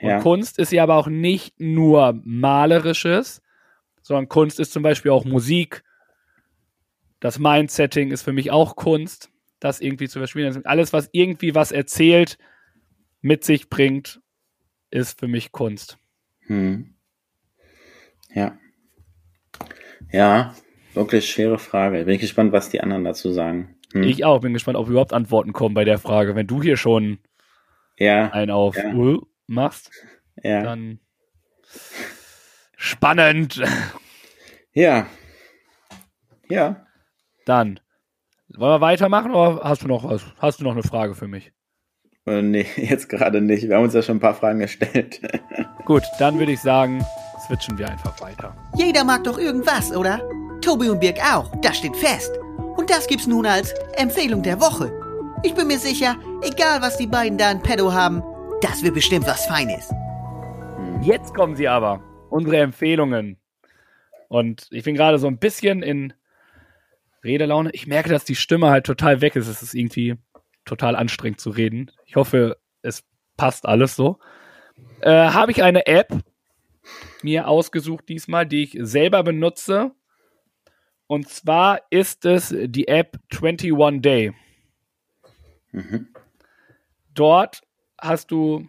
[0.00, 0.20] Und Ja.
[0.20, 3.42] Kunst ist ja aber auch nicht nur malerisches,
[4.02, 5.84] sondern Kunst ist zum Beispiel auch Musik.
[7.20, 10.48] Das Mindsetting ist für mich auch Kunst, das irgendwie zu verspielen.
[10.48, 12.38] Also alles, was irgendwie was erzählt,
[13.26, 14.20] mit sich bringt,
[14.90, 15.98] ist für mich Kunst.
[16.46, 16.94] Hm.
[18.32, 18.56] Ja.
[20.12, 20.54] Ja,
[20.94, 22.04] wirklich schwere Frage.
[22.04, 23.76] Bin ich gespannt, was die anderen dazu sagen.
[23.92, 24.04] Hm.
[24.04, 26.36] Ich auch bin gespannt, ob überhaupt Antworten kommen bei der Frage.
[26.36, 27.18] Wenn du hier schon
[27.98, 28.94] ja, einen auf Ja.
[28.94, 29.90] uh, machst,
[30.40, 30.62] ja.
[30.62, 31.00] dann
[32.76, 33.60] spannend.
[34.72, 35.08] Ja.
[36.48, 36.86] Ja.
[37.44, 37.80] Dann
[38.50, 40.24] wollen wir weitermachen oder hast du noch was?
[40.38, 41.50] Hast du noch eine Frage für mich?
[42.26, 43.68] Äh, nee, jetzt gerade nicht.
[43.68, 45.20] Wir haben uns ja schon ein paar Fragen gestellt.
[45.84, 47.04] Gut, dann würde ich sagen,
[47.46, 48.54] switchen wir einfach weiter.
[48.76, 50.20] Jeder mag doch irgendwas, oder?
[50.60, 52.32] Tobi und Birg auch, das steht fest.
[52.76, 54.92] Und das gibt's nun als Empfehlung der Woche.
[55.42, 58.22] Ich bin mir sicher, egal was die beiden da in Pedo haben,
[58.60, 59.92] das wird bestimmt was Feines.
[61.02, 63.38] Jetzt kommen sie aber, unsere Empfehlungen.
[64.28, 66.14] Und ich bin gerade so ein bisschen in
[67.22, 67.70] Redelaune.
[67.74, 69.46] Ich merke, dass die Stimme halt total weg ist.
[69.46, 70.16] Es ist irgendwie
[70.66, 71.90] total anstrengend zu reden.
[72.04, 73.04] Ich hoffe, es
[73.36, 74.18] passt alles so.
[75.00, 76.12] Äh, Habe ich eine App
[77.22, 79.92] mir ausgesucht diesmal, die ich selber benutze.
[81.06, 84.34] Und zwar ist es die App 21 Day.
[85.72, 86.08] Mhm.
[87.14, 87.62] Dort
[87.98, 88.68] hast du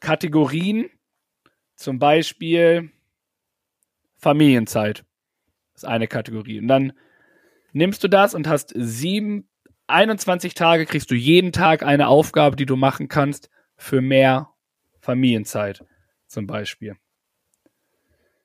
[0.00, 0.90] Kategorien,
[1.76, 2.90] zum Beispiel
[4.16, 5.04] Familienzeit.
[5.72, 6.58] Das ist eine Kategorie.
[6.60, 6.92] Und dann
[7.72, 9.48] nimmst du das und hast sieben,
[9.92, 14.50] 21 Tage, kriegst du jeden Tag eine Aufgabe, die du machen kannst für mehr
[15.00, 15.84] Familienzeit,
[16.26, 16.96] zum Beispiel.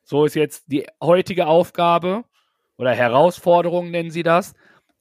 [0.04, 2.24] So ist jetzt die heutige Aufgabe
[2.78, 4.54] oder Herausforderung nennen sie das,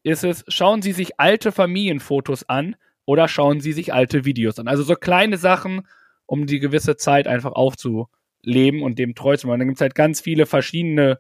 [0.03, 2.77] ist es, schauen Sie sich alte Familienfotos an
[3.07, 4.69] oder schauen Sie sich alte Videos an.
[4.69, 5.87] Also so kleine Sachen,
[6.27, 9.59] um die gewisse Zeit einfach aufzuleben und dem treu zu machen.
[9.59, 11.19] Dann gibt es halt ganz viele verschiedene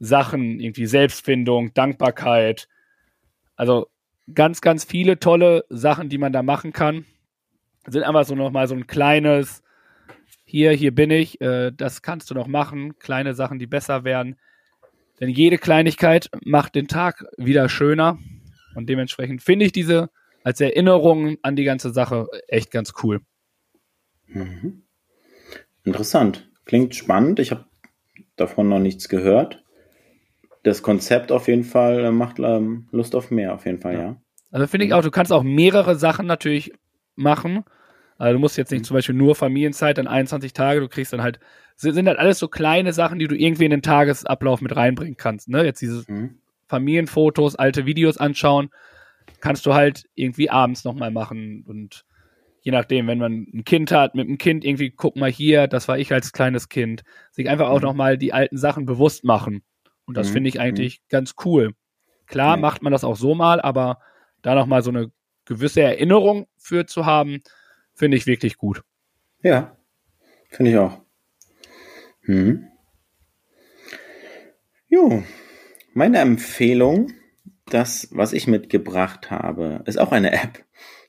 [0.00, 2.68] Sachen, irgendwie Selbstfindung, Dankbarkeit.
[3.54, 3.86] Also
[4.32, 7.04] ganz, ganz viele tolle Sachen, die man da machen kann.
[7.86, 9.62] sind einfach so nochmal so ein kleines,
[10.44, 14.36] hier, hier bin ich, äh, das kannst du noch machen, kleine Sachen, die besser werden.
[15.20, 18.18] Denn jede Kleinigkeit macht den Tag wieder schöner.
[18.74, 20.10] Und dementsprechend finde ich diese
[20.42, 23.20] als Erinnerung an die ganze Sache echt ganz cool.
[24.26, 24.82] Mhm.
[25.84, 26.50] Interessant.
[26.64, 27.38] Klingt spannend.
[27.40, 27.66] Ich habe
[28.36, 29.63] davon noch nichts gehört.
[30.64, 34.00] Das Konzept auf jeden Fall äh, macht ähm, Lust auf mehr, auf jeden Fall, ja.
[34.00, 34.16] ja.
[34.50, 36.72] Also finde ich auch, du kannst auch mehrere Sachen natürlich
[37.16, 37.64] machen.
[38.18, 38.84] Also du musst jetzt nicht mhm.
[38.84, 41.38] zum Beispiel nur Familienzeit, dann 21 Tage, du kriegst dann halt,
[41.76, 45.48] sind halt alles so kleine Sachen, die du irgendwie in den Tagesablauf mit reinbringen kannst.
[45.48, 45.64] Ne?
[45.64, 46.38] Jetzt diese mhm.
[46.66, 48.70] Familienfotos, alte Videos anschauen,
[49.40, 52.04] kannst du halt irgendwie abends nochmal machen und
[52.62, 55.86] je nachdem, wenn man ein Kind hat, mit einem Kind irgendwie, guck mal hier, das
[55.86, 57.86] war ich als kleines Kind, sich einfach auch mhm.
[57.86, 59.62] nochmal die alten Sachen bewusst machen.
[60.06, 60.32] Und das mhm.
[60.32, 61.04] finde ich eigentlich mhm.
[61.08, 61.74] ganz cool.
[62.26, 63.98] Klar macht man das auch so mal, aber
[64.42, 65.10] da nochmal so eine
[65.44, 67.42] gewisse Erinnerung für zu haben,
[67.94, 68.82] finde ich wirklich gut.
[69.42, 69.76] Ja,
[70.48, 71.00] finde ich auch.
[72.22, 72.68] Hm.
[74.88, 75.22] Jo,
[75.92, 77.12] meine Empfehlung,
[77.66, 80.64] das, was ich mitgebracht habe, ist auch eine App.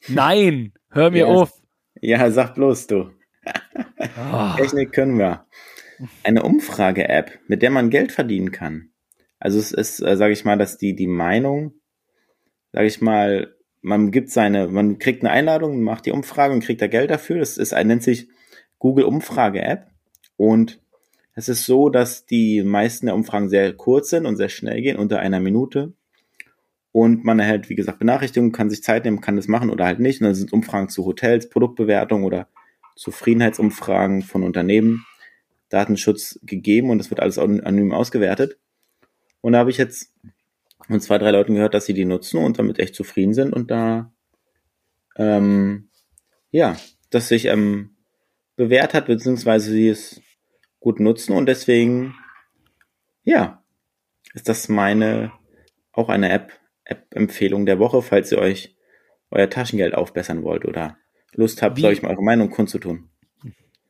[0.08, 1.54] Nein, hör mir ja, auf.
[2.02, 3.12] Ja, sag bloß du.
[4.32, 4.56] oh.
[4.58, 5.46] Technik können wir.
[6.24, 8.90] Eine Umfrage-App, mit der man Geld verdienen kann.
[9.40, 11.74] Also es ist, äh, sage ich mal, dass die die Meinung,
[12.72, 16.82] sage ich mal, man gibt seine, man kriegt eine Einladung, macht die Umfrage und kriegt
[16.82, 17.40] da Geld dafür.
[17.40, 18.30] Das ist, nennt sich
[18.80, 19.92] Google Umfrage App
[20.38, 20.82] und
[21.36, 24.98] es ist so, dass die meisten der Umfragen sehr kurz sind und sehr schnell gehen,
[24.98, 25.94] unter einer Minute.
[26.94, 30.00] Und man erhält, wie gesagt, Benachrichtigungen, kann sich Zeit nehmen, kann das machen oder halt
[30.00, 30.22] nicht.
[30.22, 32.48] Und dann sind Umfragen zu Hotels, Produktbewertung oder
[32.96, 35.06] Zufriedenheitsumfragen von Unternehmen,
[35.76, 38.58] Datenschutz gegeben und das wird alles anonym ausgewertet.
[39.42, 40.14] Und da habe ich jetzt
[40.88, 43.70] von zwei, drei Leuten gehört, dass sie die nutzen und damit echt zufrieden sind und
[43.72, 44.14] da,
[45.18, 45.90] ähm,
[46.52, 46.78] ja,
[47.10, 47.96] dass sich ähm,
[48.56, 50.22] bewährt hat, beziehungsweise sie es
[50.80, 52.16] gut nutzen und deswegen,
[53.24, 53.64] ja,
[54.34, 55.32] ist das meine,
[55.92, 56.54] auch eine App,
[56.86, 58.76] App-Empfehlung der Woche, falls ihr euch
[59.32, 60.98] euer Taschengeld aufbessern wollt oder
[61.34, 63.10] Lust habt, soll ich mal eure Meinung kundzutun.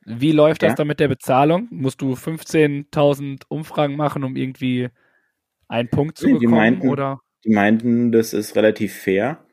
[0.06, 0.74] Wie läuft das ja?
[0.76, 1.66] dann mit der Bezahlung?
[1.70, 4.88] Musst du 15.000 Umfragen machen, um irgendwie
[5.66, 6.48] einen Punkt zu nee, bekommen?
[6.48, 7.20] Die meinten, oder?
[7.44, 9.44] die meinten, das ist relativ fair.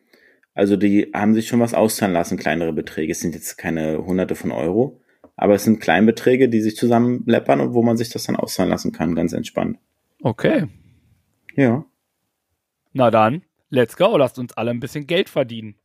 [0.54, 3.12] Also die haben sich schon was auszahlen lassen, kleinere Beträge.
[3.12, 5.02] Es sind jetzt keine hunderte von Euro,
[5.36, 8.92] aber es sind Kleinbeträge, die sich zusammenleppern und wo man sich das dann auszahlen lassen
[8.92, 9.78] kann, ganz entspannt.
[10.22, 10.68] Okay.
[11.56, 11.86] Ja.
[12.94, 15.76] Na dann, let's go, lasst uns alle ein bisschen Geld verdienen.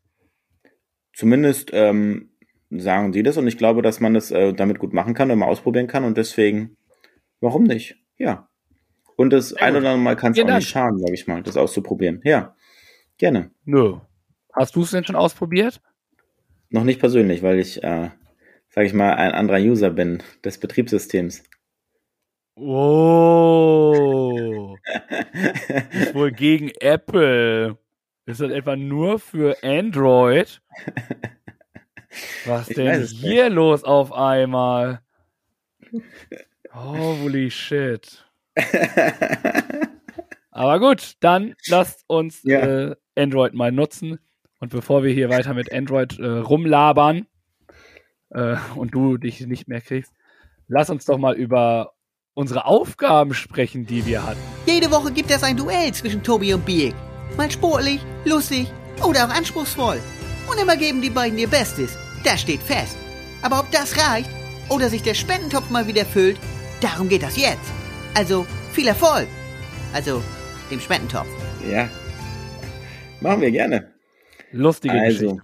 [1.15, 2.31] Zumindest ähm,
[2.71, 5.39] sagen sie das und ich glaube, dass man das äh, damit gut machen kann und
[5.39, 6.77] mal ausprobieren kann und deswegen,
[7.41, 7.97] warum nicht?
[8.17, 8.49] Ja.
[9.17, 10.59] Und das ein oder andere Mal kann es auch Dank.
[10.59, 12.21] nicht schaden, sage ich mal, das auszuprobieren.
[12.25, 12.55] Ja,
[13.17, 13.51] gerne.
[13.65, 13.97] Nö.
[14.53, 15.81] Hast du es denn schon ausprobiert?
[16.71, 18.11] Noch nicht persönlich, weil ich, äh,
[18.69, 21.43] sage ich mal, ein anderer User bin des Betriebssystems.
[22.57, 23.89] Oh.
[25.93, 27.79] ist wohl gegen Apple.
[28.27, 30.61] Ist das etwa nur für Android?
[32.47, 33.55] Was ich denn hier nicht.
[33.55, 35.01] los auf einmal?
[36.73, 38.25] Holy shit.
[40.51, 42.61] Aber gut, dann lasst uns ja.
[42.61, 44.19] äh, Android mal nutzen.
[44.61, 47.27] Und bevor wir hier weiter mit Android äh, rumlabern
[48.31, 50.13] äh, und du dich nicht mehr kriegst,
[50.67, 51.93] lass uns doch mal über
[52.35, 54.41] unsere Aufgaben sprechen, die wir hatten.
[54.67, 56.95] Jede Woche gibt es ein Duell zwischen Tobi und Biek.
[57.37, 58.69] Mal sportlich, lustig
[59.05, 60.01] oder auch anspruchsvoll.
[60.51, 61.97] Und immer geben die beiden ihr Bestes.
[62.25, 62.97] Das steht fest.
[63.43, 64.31] Aber ob das reicht
[64.69, 66.39] oder sich der Spendentopf mal wieder füllt,
[66.81, 67.71] darum geht das jetzt.
[68.15, 69.29] Also viel Erfolg.
[69.93, 70.23] Also
[70.71, 71.29] dem Spendentopf.
[71.71, 71.89] Ja.
[73.21, 73.93] Machen wir gerne.
[74.53, 75.43] Lustige also, Geschichte.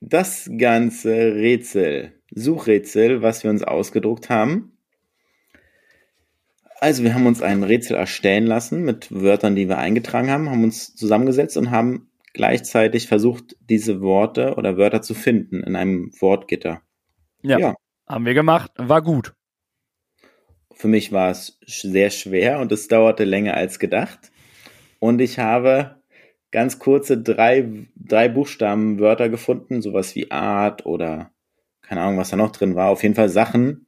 [0.00, 4.76] Das ganze Rätsel, Suchrätsel, was wir uns ausgedruckt haben.
[6.80, 10.64] Also wir haben uns ein Rätsel erstellen lassen mit Wörtern, die wir eingetragen haben, haben
[10.64, 16.82] uns zusammengesetzt und haben gleichzeitig versucht, diese Worte oder Wörter zu finden in einem Wortgitter.
[17.42, 17.74] Ja, ja.
[18.06, 19.34] haben wir gemacht, war gut.
[20.72, 24.32] Für mich war es sehr schwer und es dauerte länger als gedacht.
[24.98, 26.02] Und ich habe
[26.50, 31.32] ganz kurze drei, drei Buchstabenwörter gefunden, sowas wie Art oder
[31.82, 32.90] keine Ahnung, was da noch drin war.
[32.90, 33.86] Auf jeden Fall Sachen,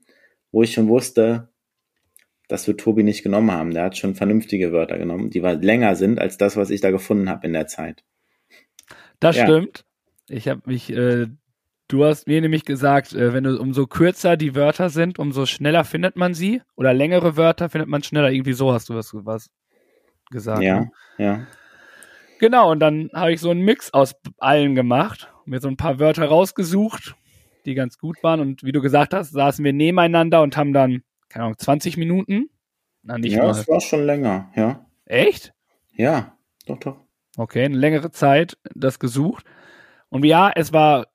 [0.51, 1.49] wo ich schon wusste,
[2.49, 3.73] dass wir Tobi nicht genommen haben.
[3.73, 7.29] Der hat schon vernünftige Wörter genommen, die länger sind als das, was ich da gefunden
[7.29, 8.05] habe in der Zeit.
[9.25, 9.45] Das ja.
[9.45, 9.85] stimmt.
[10.29, 11.27] Ich habe mich äh,
[11.89, 15.85] Du hast mir nämlich gesagt, äh, wenn du umso kürzer die Wörter sind, umso schneller
[15.85, 16.63] findet man sie.
[16.77, 18.31] Oder längere Wörter findet man schneller.
[18.31, 19.51] Irgendwie so hast du was, was
[20.31, 20.63] gesagt.
[20.63, 20.91] Ja, ne?
[21.19, 21.47] ja.
[22.41, 25.31] Genau, und dann habe ich so einen Mix aus allen gemacht.
[25.45, 27.15] mir so ein paar Wörter rausgesucht,
[27.67, 28.41] die ganz gut waren.
[28.41, 32.49] Und wie du gesagt hast, saßen wir nebeneinander und haben dann, keine Ahnung, 20 Minuten?
[33.03, 33.51] Na, nicht ja, mal.
[33.51, 34.87] es war schon länger, ja.
[35.05, 35.53] Echt?
[35.97, 37.04] Ja, doch, doch.
[37.37, 39.45] Okay, eine längere Zeit das gesucht.
[40.09, 41.09] Und ja, es war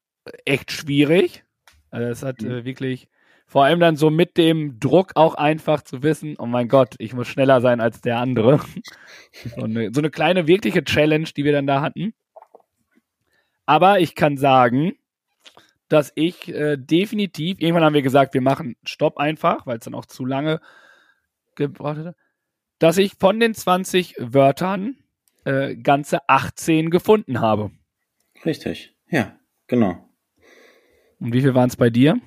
[0.45, 1.43] echt schwierig.
[1.91, 2.51] Also es hat mhm.
[2.51, 3.07] äh, wirklich,
[3.45, 7.13] vor allem dann so mit dem Druck auch einfach zu wissen, oh mein Gott, ich
[7.13, 8.59] muss schneller sein als der andere.
[9.55, 12.13] so, eine, so eine kleine wirkliche Challenge, die wir dann da hatten.
[13.65, 14.93] Aber ich kann sagen,
[15.87, 19.95] dass ich äh, definitiv, irgendwann haben wir gesagt, wir machen Stopp einfach, weil es dann
[19.95, 20.59] auch zu lange
[21.55, 22.15] gebraucht hätte,
[22.77, 24.95] dass ich von den 20 Wörtern
[25.45, 27.71] äh, ganze 18 gefunden habe.
[28.45, 29.37] Richtig, ja,
[29.67, 30.09] genau.
[31.19, 32.19] Und wie viel waren es bei dir?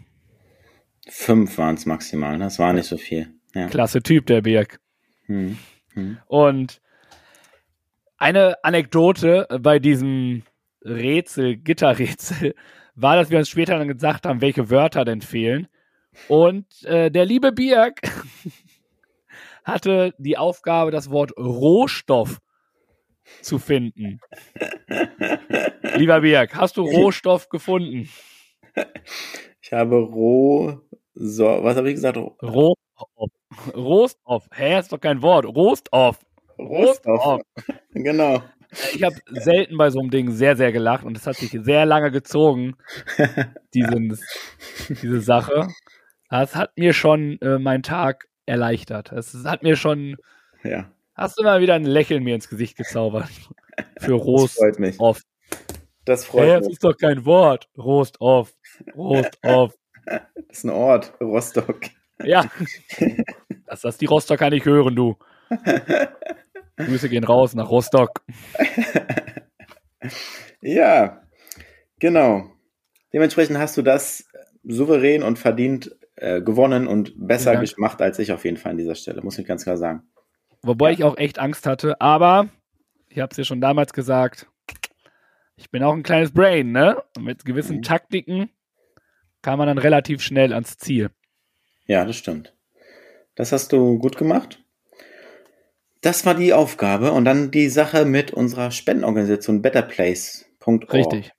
[1.09, 3.35] Fünf waren es maximal, das war nicht so viel.
[3.55, 3.67] Ja.
[3.69, 4.81] Klasse Typ, der Birk.
[5.27, 5.59] Hm.
[5.95, 6.19] Hm.
[6.27, 6.81] Und
[8.17, 10.45] eine Anekdote bei diesem
[10.85, 12.55] Rätsel, Gitterrätsel,
[12.95, 15.67] war, dass wir uns später dann gesagt haben, welche Wörter denn fehlen.
[16.29, 18.01] Und äh, der liebe Birk
[19.65, 22.41] hatte die Aufgabe, das Wort Rohstoff
[23.41, 24.20] zu finden.
[25.97, 28.09] Lieber Birk, hast du Rohstoff gefunden?
[29.61, 30.80] Ich habe Roh.
[31.14, 32.16] So, was habe ich gesagt?
[32.16, 33.30] Rohstoff.
[33.74, 34.49] Rohstoff.
[34.55, 35.47] Hä, ist doch kein Wort.
[35.47, 36.18] Rohstoff.
[36.59, 37.41] Rohstoff.
[37.91, 38.43] genau.
[38.95, 41.85] Ich habe selten bei so einem Ding sehr, sehr gelacht und es hat sich sehr
[41.85, 42.76] lange gezogen,
[43.74, 44.18] diesen,
[44.89, 45.68] diese Sache.
[46.30, 49.12] Das hat mir schon äh, meinen Tag erleichtert.
[49.12, 50.16] Es hat mir schon.
[50.64, 50.91] Ja.
[51.23, 53.29] Hast du mal wieder ein Lächeln mir ins Gesicht gezaubert?
[54.01, 54.57] Für Rost.
[54.57, 54.99] Das freut mich.
[54.99, 55.23] Off.
[56.05, 56.64] Das freut hey, mich.
[56.64, 57.68] Das ist doch kein Wort.
[57.79, 58.53] Rost off.
[58.97, 59.73] Rost off.
[60.05, 60.20] Das
[60.51, 61.12] ist ein Ort.
[61.20, 61.83] Rostock.
[62.25, 62.51] Ja.
[63.66, 65.16] Das die Rostocker nicht hören, du.
[66.77, 68.20] Grüße gehen raus nach Rostock.
[70.61, 71.23] ja,
[72.01, 72.51] genau.
[73.12, 74.27] Dementsprechend hast du das
[74.64, 78.97] souverän und verdient äh, gewonnen und besser gemacht als ich auf jeden Fall an dieser
[78.97, 80.03] Stelle, muss ich ganz klar sagen.
[80.63, 80.93] Wobei ja.
[80.93, 82.49] ich auch echt Angst hatte, aber
[83.09, 84.47] ich habe es ja schon damals gesagt,
[85.57, 87.03] ich bin auch ein kleines Brain, ne?
[87.17, 87.83] Und mit gewissen mhm.
[87.83, 88.51] Taktiken
[89.43, 91.11] kam man dann relativ schnell ans Ziel.
[91.87, 92.55] Ja, das stimmt.
[93.35, 94.63] Das hast du gut gemacht.
[96.01, 100.93] Das war die Aufgabe und dann die Sache mit unserer Spendenorganisation betterplace.org.
[100.93, 101.33] Richtig.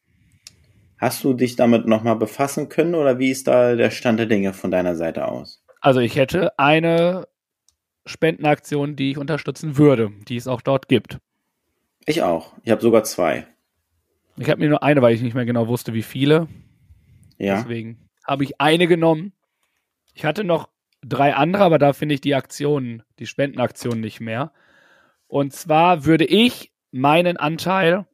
[0.98, 4.54] Hast du dich damit nochmal befassen können oder wie ist da der Stand der Dinge
[4.54, 5.66] von deiner Seite aus?
[5.82, 7.28] Also ich hätte eine
[8.06, 11.20] Spendenaktion, die ich unterstützen würde, die es auch dort gibt.
[12.06, 12.54] Ich auch.
[12.64, 13.48] Ich habe sogar zwei.
[14.38, 16.48] Ich habe mir nur eine, weil ich nicht mehr genau wusste, wie viele.
[17.38, 17.58] Ja.
[17.58, 19.34] Deswegen habe ich eine genommen.
[20.14, 20.70] Ich hatte noch
[21.02, 24.52] drei andere, aber da finde ich die Aktionen, die Spendenaktionen nicht mehr.
[25.28, 28.06] Und zwar würde ich meinen Anteil,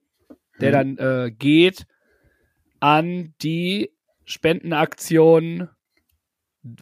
[0.59, 0.97] der hm.
[0.97, 1.85] dann äh, geht,
[2.79, 3.91] an die
[4.25, 5.69] Spendenaktion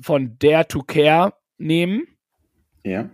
[0.01, 2.03] von Dare to Care nehmen.
[2.87, 3.09] Ja.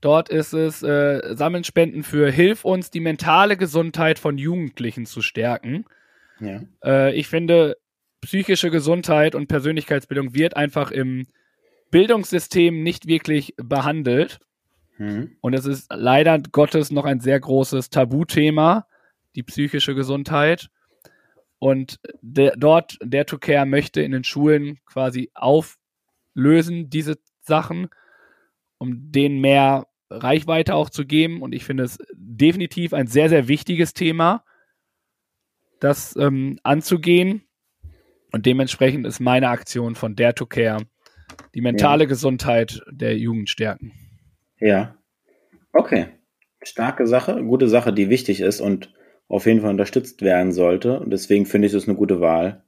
[0.00, 5.22] Dort ist es, äh, Sammeln Spenden für Hilf uns, die mentale Gesundheit von Jugendlichen zu
[5.22, 5.84] stärken.
[6.40, 6.62] Ja.
[6.84, 7.76] Äh, ich finde,
[8.20, 11.26] psychische Gesundheit und Persönlichkeitsbildung wird einfach im
[11.90, 14.38] Bildungssystem nicht wirklich behandelt.
[14.98, 15.36] Mhm.
[15.40, 18.86] Und es ist leider Gottes noch ein sehr großes Tabuthema,
[19.34, 20.68] die psychische Gesundheit.
[21.58, 27.88] Und der, dort, der To Care möchte in den Schulen quasi auflösen, diese Sachen,
[28.78, 31.42] um denen mehr Reichweite auch zu geben.
[31.42, 34.44] Und ich finde es definitiv ein sehr, sehr wichtiges Thema,
[35.80, 37.42] das ähm, anzugehen.
[38.32, 40.86] Und dementsprechend ist meine Aktion von Dare to Care
[41.54, 42.08] die mentale ja.
[42.08, 43.92] Gesundheit der Jugend stärken.
[44.60, 44.96] Ja.
[45.72, 46.06] Okay.
[46.62, 48.92] Starke Sache, gute Sache, die wichtig ist und
[49.28, 51.00] auf jeden Fall unterstützt werden sollte.
[51.00, 52.64] Und deswegen finde ich es eine gute Wahl.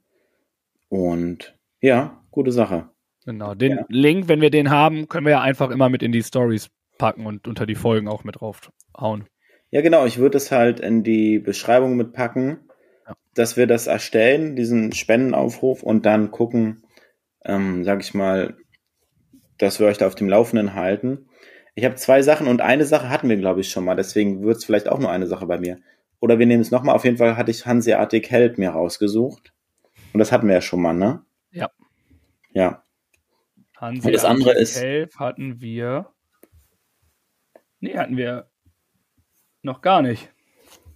[0.87, 2.89] Und ja, gute Sache.
[3.25, 3.53] Genau.
[3.55, 3.85] Den ja.
[3.89, 7.25] Link, wenn wir den haben, können wir ja einfach immer mit in die Stories packen
[7.25, 9.27] und unter die Folgen auch mit draufhauen.
[9.71, 10.05] Ja, genau.
[10.05, 12.59] Ich würde es halt in die Beschreibung mitpacken,
[13.07, 13.15] ja.
[13.35, 16.83] dass wir das erstellen, diesen Spendenaufruf und dann gucken,
[17.45, 18.55] ähm, sag ich mal,
[19.57, 21.27] dass wir euch da auf dem Laufenden halten.
[21.75, 23.95] Ich habe zwei Sachen und eine Sache hatten wir, glaube ich, schon mal.
[23.95, 25.77] Deswegen wird es vielleicht auch nur eine Sache bei mir.
[26.19, 26.95] Oder wir nehmen es nochmal.
[26.95, 29.53] Auf jeden Fall hatte ich Hanseatic Help mir rausgesucht.
[30.13, 31.21] Und das hatten wir ja schon mal, ne?
[31.51, 31.69] Ja.
[32.51, 32.83] Ja.
[33.79, 36.09] Hanseatic und das andere ist, Help hatten wir.
[37.79, 38.49] Nee, hatten wir
[39.61, 40.29] noch gar nicht.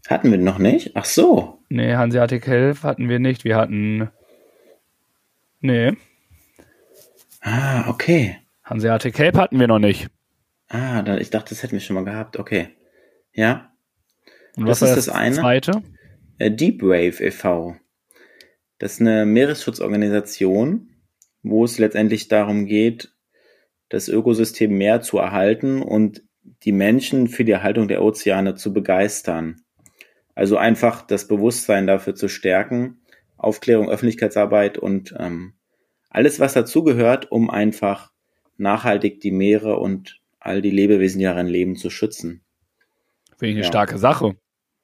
[0.07, 0.91] Hatten wir noch nicht?
[0.95, 1.63] Ach so.
[1.69, 3.45] Nee, Hanseatic Help hatten wir nicht.
[3.45, 4.09] Wir hatten.
[5.61, 5.95] Nee.
[7.41, 8.37] Ah, okay.
[8.63, 10.07] Hanseatic Cape hatten wir noch nicht.
[10.69, 12.37] Ah, dann, ich dachte, das hätten wir schon mal gehabt.
[12.37, 12.69] Okay.
[13.33, 13.71] Ja.
[14.55, 15.35] Und was das ist das, das eine.
[15.35, 15.83] Zweite?
[16.37, 17.75] Äh, Deep Wave e.V.
[18.79, 20.92] Das ist eine Meeresschutzorganisation,
[21.43, 23.13] wo es letztendlich darum geht,
[23.89, 26.23] das Ökosystem mehr zu erhalten und
[26.63, 29.61] die Menschen für die Erhaltung der Ozeane zu begeistern.
[30.35, 33.01] Also einfach das Bewusstsein dafür zu stärken,
[33.37, 35.53] Aufklärung, Öffentlichkeitsarbeit und ähm,
[36.09, 38.11] alles, was dazugehört, um einfach
[38.57, 42.43] nachhaltig die Meere und all die Lebewesen, die darin leben, zu schützen.
[43.37, 43.67] Finde ich eine ja.
[43.67, 44.35] starke Sache.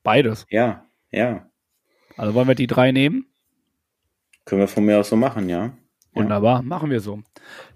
[0.03, 0.45] Beides.
[0.49, 1.49] Ja, ja.
[2.17, 3.27] Also wollen wir die drei nehmen?
[4.45, 5.77] Können wir von mir aus so machen, ja.
[6.19, 7.21] Wunderbar, machen wir so.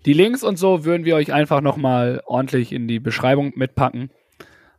[0.06, 4.12] Die Links und so würden wir euch einfach nochmal ordentlich in die Beschreibung mitpacken.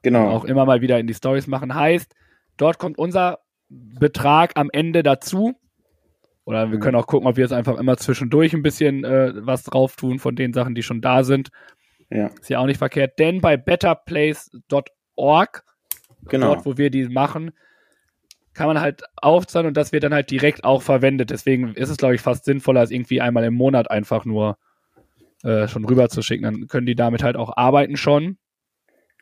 [0.02, 0.30] Genau.
[0.30, 1.74] Auch immer mal wieder in die Stories machen.
[1.74, 2.14] Heißt,
[2.56, 5.54] dort kommt unser Betrag am Ende dazu.
[6.44, 6.82] Oder wir mhm.
[6.82, 10.18] können auch gucken, ob wir jetzt einfach immer zwischendurch ein bisschen äh, was drauf tun
[10.18, 11.48] von den Sachen, die schon da sind.
[12.10, 12.26] Ja.
[12.40, 13.18] Ist ja auch nicht verkehrt.
[13.18, 15.64] Denn bei betterplace.org,
[16.26, 16.46] genau.
[16.48, 17.52] dort, wo wir die machen,
[18.55, 21.30] kann man halt aufzahlen und das wird dann halt direkt auch verwendet.
[21.30, 24.57] Deswegen ist es, glaube ich, fast sinnvoller, als irgendwie einmal im Monat einfach nur
[25.42, 26.44] äh, schon rüber zu schicken.
[26.44, 28.38] Dann können die damit halt auch arbeiten schon.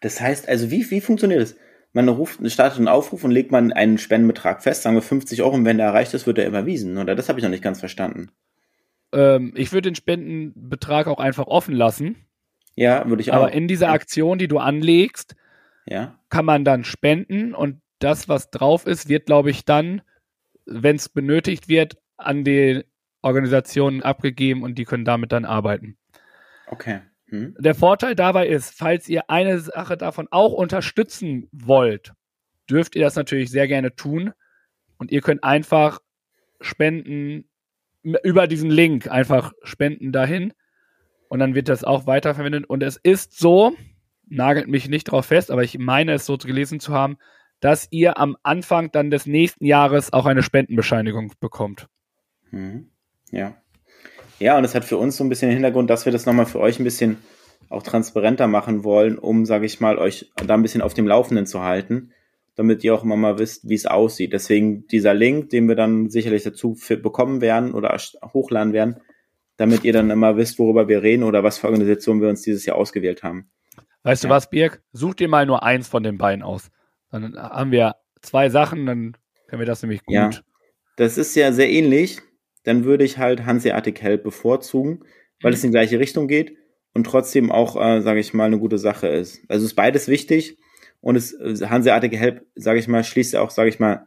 [0.00, 1.56] Das heißt, also wie, wie funktioniert das?
[1.94, 5.54] Man ruft, startet einen Aufruf und legt man einen Spendenbetrag fest, sagen wir 50 Euro,
[5.54, 6.96] und wenn der erreicht ist, wird er überwiesen.
[6.96, 8.30] Oder das habe ich noch nicht ganz verstanden.
[9.12, 12.16] Ähm, ich würde den Spendenbetrag auch einfach offen lassen.
[12.74, 13.36] Ja, würde ich auch.
[13.36, 15.36] Aber in dieser Aktion, die du anlegst,
[15.86, 16.18] ja.
[16.30, 20.02] kann man dann spenden und das, was drauf ist, wird, glaube ich, dann,
[20.66, 22.84] wenn es benötigt wird, an die
[23.22, 25.96] Organisationen abgegeben und die können damit dann arbeiten.
[26.66, 27.00] Okay.
[27.26, 27.54] Hm.
[27.58, 32.12] Der Vorteil dabei ist, falls ihr eine Sache davon auch unterstützen wollt,
[32.68, 34.32] dürft ihr das natürlich sehr gerne tun
[34.98, 36.00] und ihr könnt einfach
[36.60, 37.48] spenden
[38.02, 40.52] über diesen Link, einfach spenden dahin
[41.28, 43.74] und dann wird das auch weiterverwendet und es ist so,
[44.28, 47.16] nagelt mich nicht drauf fest, aber ich meine es so gelesen zu haben,
[47.62, 51.86] dass ihr am Anfang dann des nächsten Jahres auch eine Spendenbescheinigung bekommt.
[52.50, 52.88] Mhm.
[53.30, 53.56] Ja.
[54.40, 56.46] Ja, und es hat für uns so ein bisschen den Hintergrund, dass wir das nochmal
[56.46, 57.18] für euch ein bisschen
[57.68, 61.46] auch transparenter machen wollen, um, sage ich mal, euch da ein bisschen auf dem Laufenden
[61.46, 62.10] zu halten,
[62.56, 64.32] damit ihr auch immer mal wisst, wie es aussieht.
[64.32, 67.96] Deswegen dieser Link, den wir dann sicherlich dazu bekommen werden oder
[68.34, 68.96] hochladen werden,
[69.56, 72.66] damit ihr dann immer wisst, worüber wir reden oder was für Organisationen wir uns dieses
[72.66, 73.52] Jahr ausgewählt haben.
[74.02, 74.28] Weißt ja.
[74.28, 74.82] du was, Birg?
[74.92, 76.72] Such dir mal nur eins von den beiden aus.
[77.12, 80.14] Dann haben wir zwei Sachen, dann können wir das nämlich gut.
[80.14, 80.30] Ja,
[80.96, 82.20] das ist ja sehr ähnlich.
[82.64, 85.04] Dann würde ich halt Hanseatic Help bevorzugen,
[85.40, 85.54] weil mhm.
[85.54, 86.56] es in die gleiche Richtung geht
[86.94, 89.42] und trotzdem auch, äh, sage ich mal, eine gute Sache ist.
[89.48, 90.58] Also ist beides wichtig
[91.00, 94.06] und es äh, Hanseatic Help, sage ich mal, schließt ja auch, sage ich mal,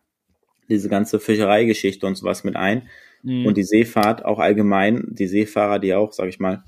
[0.69, 2.89] diese ganze Fischereigeschichte und sowas mit ein
[3.21, 3.45] mhm.
[3.45, 6.63] und die Seefahrt auch allgemein, die Seefahrer, die auch, sage ich mal,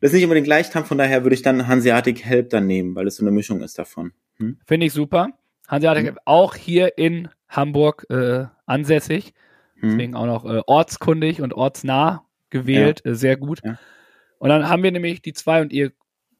[0.00, 0.84] das nicht unbedingt leicht haben.
[0.84, 3.78] Von daher würde ich dann Hanseatic Help dann nehmen, weil es so eine Mischung ist
[3.78, 4.12] davon.
[4.36, 4.58] Hm?
[4.66, 5.30] Finde ich super.
[5.68, 6.18] Hanseatic mhm.
[6.24, 9.32] auch hier in Hamburg äh, ansässig.
[9.76, 9.90] Mhm.
[9.90, 13.02] Deswegen auch noch äh, ortskundig und ortsnah gewählt.
[13.04, 13.12] Ja.
[13.12, 13.60] Äh, sehr gut.
[13.64, 13.78] Ja.
[14.38, 15.92] Und dann haben wir nämlich die zwei und ihr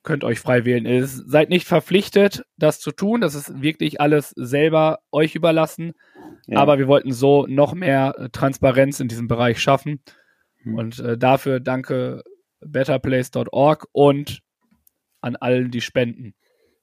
[0.03, 0.85] könnt euch frei wählen.
[0.85, 3.23] Ihr seid nicht verpflichtet, das zu tun.
[3.23, 5.95] Das ist wirklich alles selber euch überlassen.
[6.47, 6.59] Ja.
[6.59, 10.01] Aber wir wollten so noch mehr äh, Transparenz in diesem Bereich schaffen.
[10.63, 10.75] Mhm.
[10.75, 12.23] Und äh, dafür danke
[12.61, 14.41] betterplace.org und
[15.21, 16.35] an allen, die spenden.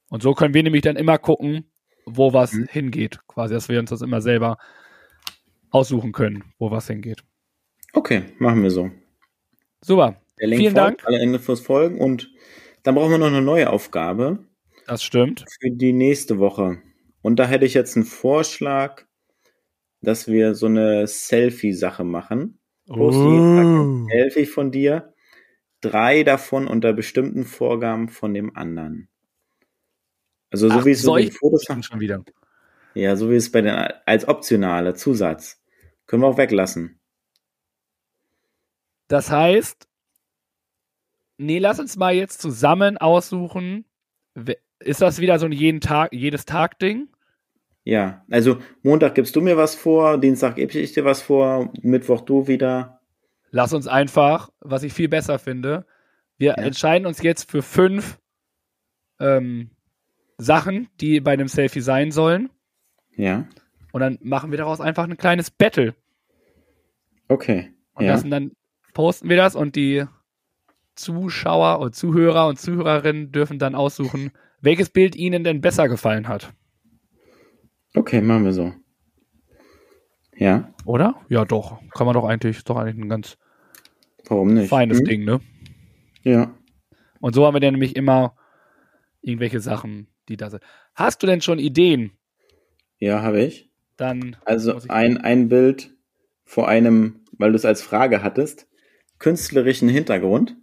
[0.10, 1.70] Und so können wir nämlich dann immer gucken,
[2.06, 2.68] wo was mhm.
[2.70, 4.58] hingeht, quasi, dass wir uns das immer selber
[5.70, 7.24] aussuchen können, wo was hingeht.
[7.93, 8.91] Okay, machen wir so.
[9.82, 10.22] Super.
[10.38, 11.02] Vielen folgt, Dank.
[11.06, 12.32] Alle Infos folgen und
[12.84, 14.39] dann brauchen wir noch eine neue Aufgabe.
[14.88, 15.45] Das stimmt.
[15.60, 16.82] Für die nächste Woche.
[17.22, 19.06] Und da hätte ich jetzt einen Vorschlag,
[20.02, 22.60] dass wir so eine Selfie-Sache machen.
[22.89, 24.08] Oh.
[24.10, 25.14] Selfie von dir.
[25.82, 29.08] Drei davon unter bestimmten Vorgaben von dem anderen.
[30.52, 32.24] Also so Ach, wie es so Fotos schon wieder.
[32.93, 33.74] Ja, so wie es bei den
[34.06, 35.62] als optionaler Zusatz.
[36.08, 36.99] Können wir auch weglassen.
[39.08, 39.88] Das heißt,
[41.38, 43.86] nee, lass uns mal jetzt zusammen aussuchen.
[44.80, 47.10] Ist das wieder so ein jeden Tag, jedes Tag Ding?
[47.84, 52.22] Ja, also Montag gibst du mir was vor, Dienstag gebe ich dir was vor, Mittwoch
[52.22, 53.02] du wieder.
[53.49, 55.86] Lass uns einfach, was ich viel besser finde,
[56.38, 56.64] wir ja.
[56.64, 58.20] entscheiden uns jetzt für fünf
[59.20, 59.72] ähm,
[60.42, 62.50] Sachen, die bei einem Selfie sein sollen.
[63.16, 63.48] Ja.
[63.92, 65.94] Und dann machen wir daraus einfach ein kleines Battle.
[67.28, 67.72] Okay.
[67.94, 68.18] Und ja.
[68.22, 68.52] dann
[68.94, 70.06] posten wir das und die
[70.96, 74.32] Zuschauer und Zuhörer und Zuhörerinnen dürfen dann aussuchen,
[74.62, 76.54] welches Bild ihnen denn besser gefallen hat.
[77.94, 78.74] Okay, machen wir so.
[80.36, 80.74] Ja.
[80.86, 81.22] Oder?
[81.30, 81.80] Ja, doch.
[81.92, 83.38] Kann man doch eigentlich, ist doch eigentlich ein ganz
[84.26, 85.06] feines hm?
[85.06, 85.39] Ding, ne?
[86.24, 86.56] Ja.
[87.20, 88.36] Und so haben wir dann nämlich immer
[89.22, 90.63] irgendwelche Sachen die da sind.
[90.95, 92.11] Hast du denn schon Ideen?
[92.97, 93.69] Ja, habe ich.
[93.97, 94.36] Dann.
[94.45, 95.93] Also ein, ein Bild
[96.43, 98.67] vor einem, weil du es als Frage hattest,
[99.19, 100.55] künstlerischen Hintergrund.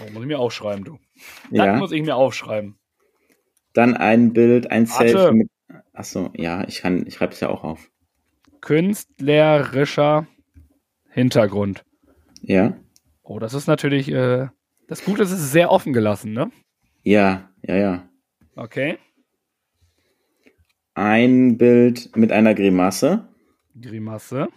[0.00, 0.98] Oh, muss ich mir aufschreiben, du.
[1.50, 1.76] Das Ja.
[1.76, 2.76] muss ich mir aufschreiben.
[3.72, 5.08] Dann ein Bild, ein Warte.
[5.08, 5.50] Selfie mit.
[5.92, 7.90] Achso, ja, ich kann, ich schreibe es ja auch auf.
[8.60, 10.26] Künstlerischer
[11.10, 11.84] Hintergrund.
[12.42, 12.76] Ja.
[13.22, 14.48] Oh, das ist natürlich, äh,
[14.88, 16.50] das Gute ist, es ist sehr offen gelassen, ne?
[17.02, 18.08] Ja, ja, ja.
[18.56, 18.98] Okay.
[20.94, 23.28] Ein Bild mit einer Grimasse.
[23.80, 24.48] Grimasse.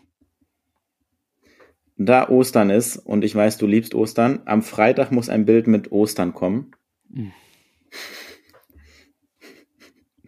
[1.97, 5.91] Da Ostern ist, und ich weiß, du liebst Ostern, am Freitag muss ein Bild mit
[5.91, 6.75] Ostern kommen.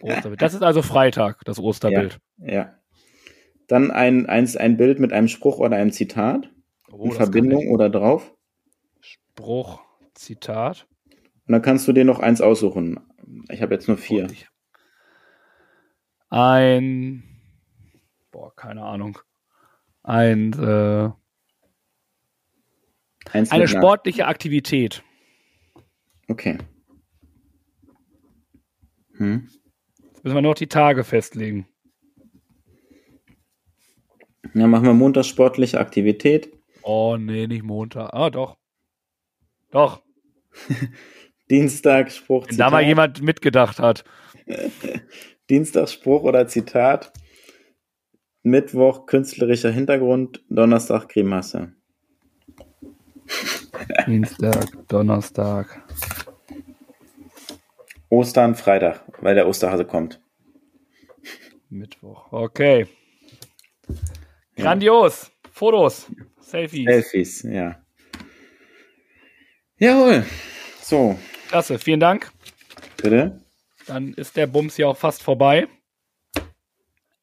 [0.01, 0.41] Osterbild.
[0.41, 2.19] Das ist also Freitag, das Osterbild.
[2.37, 2.75] Ja.
[3.67, 6.49] Dann ein, eins, ein Bild mit einem Spruch oder einem Zitat
[6.91, 8.33] Oh, in Verbindung oder drauf.
[8.99, 9.81] Spruch,
[10.15, 10.87] Zitat.
[11.49, 12.99] Und dann kannst du dir noch eins aussuchen.
[13.49, 14.27] Ich habe jetzt nur vier.
[16.29, 17.23] Ein,
[18.29, 19.17] boah, keine Ahnung.
[20.03, 21.09] Ein, äh,
[23.31, 25.03] Eins eine sportliche Aktivität.
[26.27, 26.59] Okay.
[29.17, 29.49] Hm.
[30.03, 31.67] Jetzt müssen wir noch die Tage festlegen.
[34.53, 36.55] Dann machen wir Montag sportliche Aktivität.
[36.83, 38.13] Oh, nee, nicht Montag.
[38.13, 38.55] Ah, doch.
[39.71, 40.03] Doch.
[41.49, 44.03] Dienstag Spruch, Wenn da mal jemand mitgedacht hat.
[45.49, 47.11] Dienstag Spruch oder Zitat.
[48.43, 50.43] Mittwoch künstlerischer Hintergrund.
[50.49, 51.73] Donnerstag Grimasse.
[54.07, 55.83] Dienstag, Donnerstag.
[58.09, 60.21] Ostern Freitag, weil der Osterhase kommt.
[61.69, 62.31] Mittwoch.
[62.31, 62.87] Okay.
[64.55, 65.31] Grandios.
[65.51, 66.07] Fotos.
[66.39, 66.85] Selfies.
[66.85, 67.81] Selfies, ja.
[69.77, 70.25] Jawohl.
[70.81, 71.17] So,
[71.49, 71.79] Klasse.
[71.79, 72.31] Vielen Dank.
[72.97, 73.41] bitte.
[73.87, 75.67] Dann ist der Bums hier auch fast vorbei.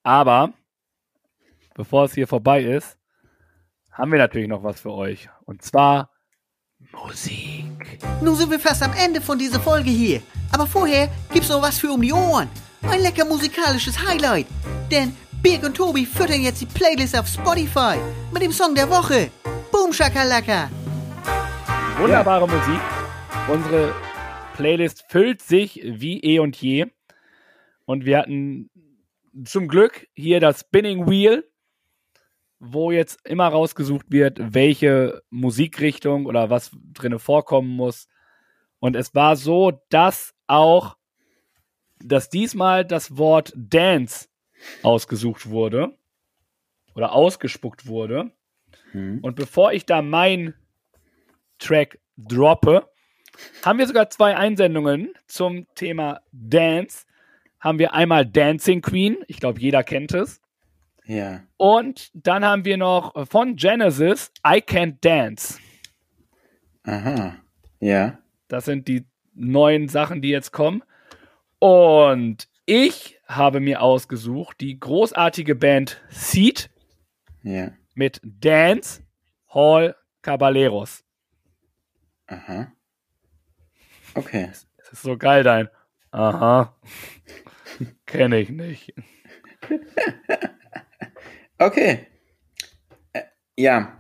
[0.03, 0.53] Aber
[1.75, 2.99] bevor es hier vorbei ist,
[3.93, 5.29] haben wir natürlich noch was für euch.
[5.45, 6.11] Und zwar
[6.93, 8.01] Musik.
[8.21, 10.21] Nun sind wir fast am Ende von dieser Folge hier.
[10.53, 12.49] Aber vorher gibt's noch was für um die Ohren.
[12.83, 14.47] Ein lecker musikalisches Highlight.
[14.91, 17.97] Denn Birg und Tobi füttern jetzt die Playlist auf Spotify
[18.33, 19.31] mit dem Song der Woche.
[19.71, 20.69] Boom Shakalaka.
[21.99, 22.81] Wunderbare Musik.
[23.49, 23.95] Unsere
[24.57, 26.87] Playlist füllt sich wie eh und je.
[27.85, 28.71] Und wir hatten
[29.45, 31.49] zum Glück hier das Spinning Wheel,
[32.59, 38.09] wo jetzt immer rausgesucht wird, welche Musikrichtung oder was drinne vorkommen muss.
[38.79, 40.97] Und es war so, dass auch,
[41.99, 44.29] dass diesmal das Wort Dance
[44.83, 45.97] ausgesucht wurde
[46.95, 48.33] oder ausgespuckt wurde.
[48.93, 49.19] Hm.
[49.23, 50.55] Und bevor ich da mein
[51.59, 52.89] Track droppe,
[53.65, 57.05] haben wir sogar zwei Einsendungen zum Thema Dance.
[57.61, 60.41] Haben wir einmal Dancing Queen, ich glaube, jeder kennt es.
[61.05, 61.43] Ja.
[61.57, 65.59] Und dann haben wir noch von Genesis I Can't Dance.
[66.85, 67.37] Aha.
[67.81, 68.19] Ja.
[68.49, 70.83] Das sind die neuen Sachen, die jetzt kommen.
[71.59, 76.71] Und ich habe mir ausgesucht die großartige Band Seed
[77.43, 77.71] Ja.
[77.95, 79.03] mit Dance
[79.49, 81.05] Hall Caballeros.
[82.27, 82.73] Aha.
[84.17, 84.49] Okay.
[84.79, 85.69] Das ist so geil, dein.
[86.11, 86.75] Aha.
[88.07, 88.95] Kenne ich nicht.
[91.59, 92.07] Okay.
[93.15, 93.23] Äh,
[93.57, 93.97] ja.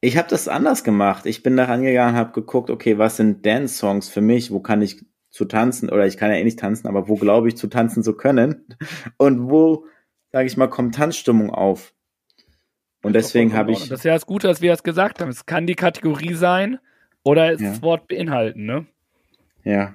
[0.00, 1.26] Ich habe das anders gemacht.
[1.26, 4.50] Ich bin da rangegangen, habe geguckt, okay, was sind Dance-Songs für mich?
[4.50, 5.90] Wo kann ich zu tanzen?
[5.90, 8.66] Oder ich kann ja eh nicht tanzen, aber wo glaube ich zu tanzen zu können?
[9.16, 9.86] Und wo,
[10.32, 11.94] sage ich mal, kommt Tanzstimmung auf?
[13.02, 15.28] Und deswegen habe ich, Das ist ja das Gute, dass wir das gesagt haben.
[15.30, 16.80] Es kann die Kategorie sein
[17.22, 17.82] oder das Ja.
[17.82, 18.86] Wort beinhalten, ne?
[19.64, 19.94] Ja.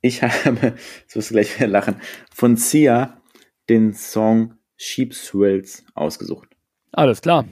[0.00, 1.96] Ich habe, jetzt wirst du gleich wieder lachen,
[2.32, 3.20] von Sia
[3.68, 6.48] den Song Sheep's Thrills ausgesucht.
[6.92, 7.46] Alles klar.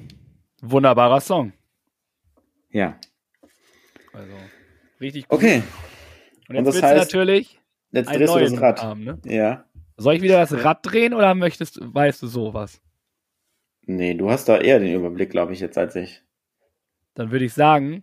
[0.60, 1.52] Wunderbarer Song.
[2.70, 2.98] Ja.
[4.12, 4.32] Also,
[5.00, 5.38] richtig gut.
[5.38, 5.62] Okay.
[6.48, 7.58] Und jetzt und das du heißt, natürlich
[7.92, 8.82] Jetzt einen drehst du das Rad.
[8.82, 9.18] haben, ne?
[9.24, 9.64] Ja.
[9.96, 12.80] Soll ich wieder das Rad drehen oder möchtest, weißt du sowas?
[13.82, 16.22] Nee, du hast da eher den Überblick, glaube ich, jetzt als ich.
[17.14, 18.00] Dann würde ich sagen,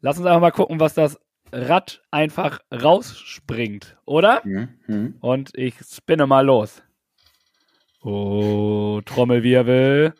[0.00, 1.20] lass uns einfach mal gucken, was das
[1.52, 4.42] Rad einfach rausspringt, oder?
[4.42, 5.14] Hm, hm.
[5.20, 6.82] Und ich spinne mal los.
[8.02, 10.14] Oh, Trommelwirbel.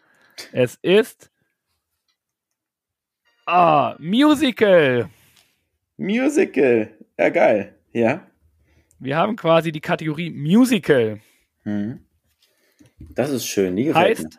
[0.52, 1.30] Es ist.
[3.46, 5.08] Ah, Musical.
[5.96, 6.94] Musical.
[7.18, 7.74] Ja, geil.
[7.92, 8.26] Ja.
[8.98, 11.20] Wir haben quasi die Kategorie Musical.
[11.64, 12.06] Hm.
[12.98, 13.74] Das ist schön.
[13.76, 14.38] Die Heißt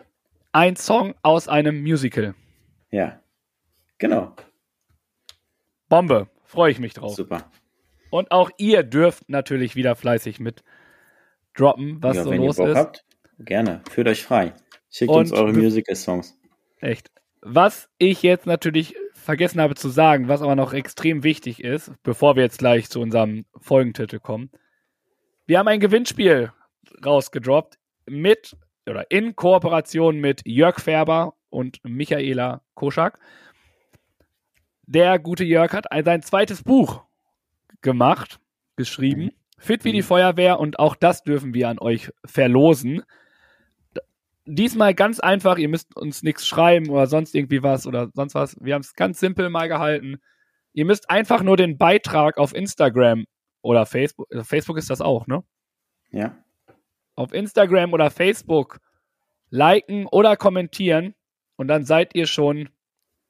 [0.53, 2.33] ein Song aus einem Musical.
[2.91, 2.97] mir.
[2.97, 3.19] Ja.
[3.97, 4.35] Genau.
[5.89, 6.29] Bombe.
[6.53, 7.15] Freue ich mich drauf.
[7.15, 7.49] Super.
[8.11, 10.63] Und auch ihr dürft natürlich wieder fleißig mit
[11.55, 12.75] droppen, was ja, so wenn los ist.
[12.75, 13.05] habt,
[13.39, 13.81] gerne.
[13.89, 14.53] Fühlt euch frei.
[14.91, 16.37] Schickt Und uns eure Musical-Songs.
[16.79, 17.09] Echt.
[17.41, 22.35] Was ich jetzt natürlich vergessen habe zu sagen, was aber noch extrem wichtig ist, bevor
[22.35, 24.51] wir jetzt gleich zu unserem Folgentitel kommen.
[25.47, 26.51] Wir haben ein Gewinnspiel
[27.03, 28.55] rausgedroppt mit
[28.87, 33.17] oder in Kooperation mit Jörg Färber und Michaela Koschak.
[34.83, 37.03] Der gute Jörg hat ein- sein zweites Buch
[37.81, 38.39] gemacht,
[38.75, 39.31] geschrieben.
[39.57, 43.03] Fit wie die Feuerwehr und auch das dürfen wir an euch verlosen
[44.45, 48.57] diesmal ganz einfach, ihr müsst uns nichts schreiben oder sonst irgendwie was oder sonst was.
[48.59, 50.19] Wir haben es ganz simpel mal gehalten.
[50.73, 53.25] Ihr müsst einfach nur den Beitrag auf Instagram
[53.61, 55.43] oder Facebook, äh, Facebook ist das auch, ne?
[56.11, 56.35] Ja.
[57.15, 58.79] Auf Instagram oder Facebook
[59.49, 61.13] liken oder kommentieren
[61.55, 62.69] und dann seid ihr schon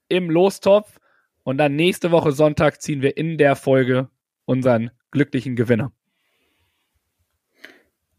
[0.08, 1.00] im Lostopf
[1.44, 4.10] und dann nächste Woche Sonntag ziehen wir in der Folge
[4.46, 5.92] unseren glücklichen Gewinner.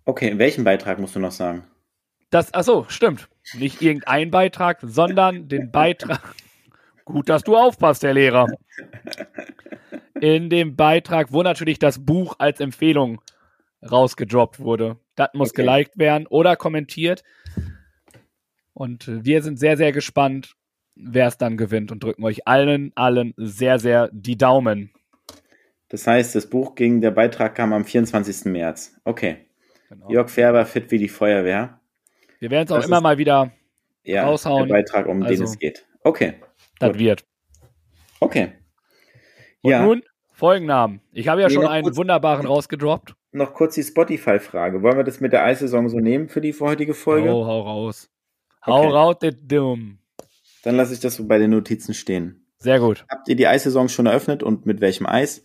[0.05, 1.65] Okay, welchen Beitrag musst du noch sagen?
[2.31, 3.29] Das, ach so, stimmt.
[3.55, 6.35] Nicht irgendein Beitrag, sondern den Beitrag.
[7.05, 8.47] Gut, dass du aufpasst, Herr Lehrer.
[10.21, 13.21] In dem Beitrag, wo natürlich das Buch als Empfehlung
[13.83, 14.99] rausgedroppt wurde.
[15.15, 15.63] Das muss Okay.
[15.63, 17.23] geliked werden oder kommentiert.
[18.73, 20.57] Und wir sind sehr, sehr gespannt,
[20.97, 24.91] wer es dann gewinnt und drücken euch allen, allen sehr, sehr die Daumen.
[25.89, 28.47] Das heißt, das Buch ging, der Beitrag kam am 24.
[28.47, 28.97] März.
[29.05, 29.47] Okay.
[29.89, 30.11] Genau.
[30.11, 31.81] Jörg Färber, fit wie die Feuerwehr.
[32.41, 33.53] Wir werden es auch Das immer mal wieder,
[34.03, 34.67] Ja, Raushauen.
[34.69, 35.87] der Beitrag, um den Also- es geht.
[36.03, 36.35] Okay.
[36.81, 36.99] das Gut.
[36.99, 37.25] wird.
[38.21, 38.53] Okay.
[39.63, 41.01] Und ja, nun Folgennamen.
[41.13, 43.15] Ich habe ja Nee, schon einen kurz- wunderbaren rausgedroppt.
[43.33, 44.83] noch kurz die Spotify-Frage.
[44.83, 47.31] Wollen wir das mit der Eissaison so nehmen für die heutige Folge?
[47.31, 48.11] Oh, hau raus.
[48.67, 48.93] Hau Okay.
[48.93, 49.99] raus, der Dumm.
[50.65, 52.47] Dann lasse ich das so bei den Notizen stehen.
[52.59, 53.05] Sehr gut.
[53.11, 55.45] Habt ihr die Eissaison schon eröffnet und mit welchem Eis?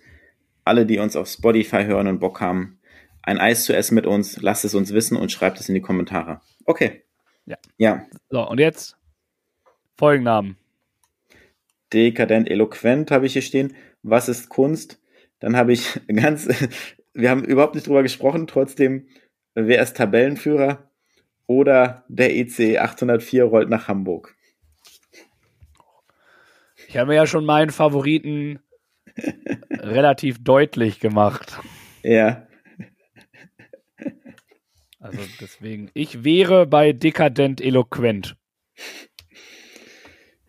[0.64, 2.80] Alle, die uns auf Spotify hören und Bock haben,
[3.22, 5.82] ein Eis zu essen mit uns, lasst es uns wissen und schreibt es in die
[5.82, 6.40] Kommentare.
[6.66, 7.04] Okay.
[7.46, 7.58] Ja.
[7.78, 8.06] Ja.
[8.30, 8.96] So, und jetzt
[9.98, 10.56] Folgennamen.
[11.92, 13.76] Dekadent, eloquent habe ich hier stehen.
[14.04, 15.02] Was ist Kunst?
[15.40, 16.48] Dann habe ich ganz,
[17.14, 19.08] wir haben überhaupt nicht drüber gesprochen, trotzdem,
[19.54, 20.90] wer ist Tabellenführer?
[21.48, 24.38] Oder der EC 804 rollt nach Hamburg.
[26.90, 28.58] Ich habe mir ja schon meinen Favoriten
[29.70, 31.60] relativ deutlich gemacht.
[32.02, 32.48] Ja,
[35.00, 38.36] Also deswegen, ich wäre bei dekadent eloquent.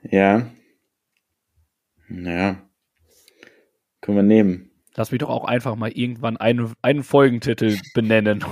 [0.03, 0.51] ja.
[2.09, 2.67] Naja.
[4.01, 4.71] Können wir nehmen.
[4.97, 8.43] Lass mich doch auch einfach mal irgendwann einen, einen Folgentitel benennen.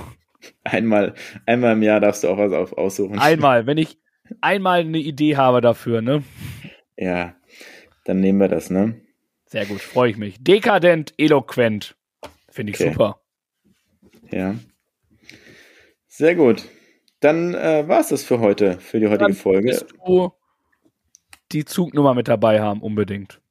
[0.63, 1.15] Einmal,
[1.47, 3.17] einmal im Jahr darfst du auch was auf, aussuchen.
[3.17, 3.97] Einmal, wenn ich
[4.41, 6.23] einmal eine Idee habe dafür, ne?
[6.95, 7.35] Ja,
[8.09, 8.99] dann nehmen wir das, ne?
[9.45, 10.43] Sehr gut, freue ich mich.
[10.43, 11.95] Dekadent eloquent.
[12.49, 12.89] Finde ich Okay.
[12.91, 13.21] super.
[14.31, 14.55] Ja.
[16.07, 16.65] Sehr gut.
[17.19, 19.67] Dann äh, war es das für heute, für die heutige Dann Folge.
[19.69, 20.31] Willst du
[21.51, 23.41] die Zugnummer mit dabei haben, unbedingt.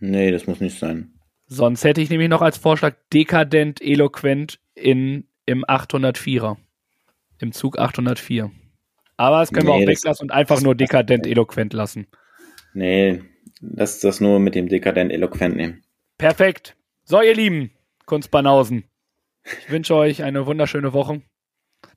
[0.00, 1.12] Nee, das muss nicht sein.
[1.46, 6.56] Sonst hätte ich nämlich noch als Vorschlag dekadent eloquent in, im 804er.
[7.38, 8.50] Im Zug 804.
[9.16, 12.06] Aber das können wir Nee, auch das- weglassen und einfach nur dekadent eloquent lassen.
[12.74, 13.22] Nee,
[13.60, 15.82] lass das nur mit dem dekadent eloquent nehmen.
[16.18, 16.76] Perfekt.
[17.04, 17.70] So, ihr Lieben,
[18.06, 18.84] Kunstbanausen.
[19.44, 21.22] Ich wünsche euch eine wunderschöne Woche.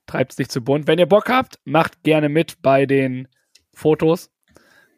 [0.06, 0.88] Treibt's nicht zu bunt.
[0.88, 3.28] Wenn ihr Bock habt, macht gerne mit bei den
[3.74, 4.30] Fotos.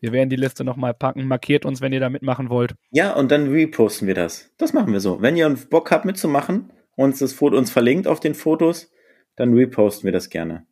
[0.01, 1.25] Wir werden die Liste nochmal packen.
[1.25, 2.75] Markiert uns, wenn ihr da mitmachen wollt.
[2.91, 4.51] Ja, und dann reposten wir das.
[4.57, 5.21] Das machen wir so.
[5.21, 8.91] Wenn ihr Bock habt mitzumachen, uns das Foto uns verlinkt auf den Fotos,
[9.35, 10.65] dann reposten wir das gerne.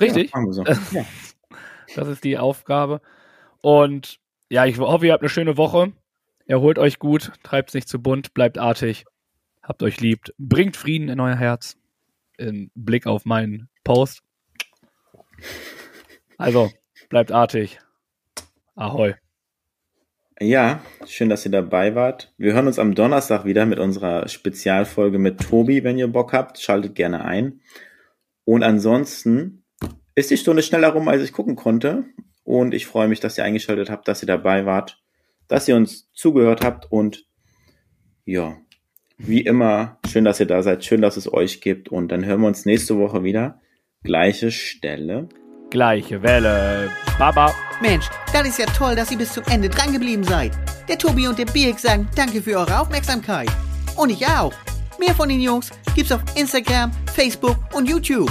[0.00, 0.32] Richtig?
[0.32, 0.64] Ja, machen wir so.
[0.96, 1.04] ja.
[1.94, 3.00] Das ist die Aufgabe.
[3.60, 5.92] Und ja, ich hoffe, ihr habt eine schöne Woche.
[6.46, 9.06] Erholt euch gut, treibt's nicht zu bunt, bleibt artig,
[9.62, 11.76] habt euch liebt, bringt Frieden in euer Herz.
[12.36, 14.22] In Blick auf meinen Post.
[16.36, 16.70] Also,
[17.08, 17.78] bleibt artig.
[18.74, 19.14] Ahoi.
[20.40, 22.34] Ja, schön, dass ihr dabei wart.
[22.38, 25.84] Wir hören uns am Donnerstag wieder mit unserer Spezialfolge mit Tobi.
[25.84, 27.60] Wenn ihr Bock habt, schaltet gerne ein.
[28.44, 29.63] Und ansonsten
[30.14, 32.04] ist die Stunde schneller rum, als ich gucken konnte.
[32.44, 35.02] Und ich freue mich, dass ihr eingeschaltet habt, dass ihr dabei wart,
[35.48, 36.90] dass ihr uns zugehört habt.
[36.92, 37.26] Und
[38.24, 38.56] ja,
[39.16, 40.84] wie immer, schön, dass ihr da seid.
[40.84, 41.88] Schön, dass es euch gibt.
[41.88, 43.60] Und dann hören wir uns nächste Woche wieder.
[44.02, 45.28] Gleiche Stelle.
[45.70, 46.90] Gleiche Welle.
[47.18, 47.52] Baba.
[47.80, 50.52] Mensch, das ist ja toll, dass ihr bis zum Ende drangeblieben seid.
[50.88, 53.48] Der Tobi und der Birk sagen danke für eure Aufmerksamkeit.
[53.96, 54.52] Und ich auch.
[54.98, 58.30] Mehr von den Jungs gibt's auf Instagram, Facebook und YouTube.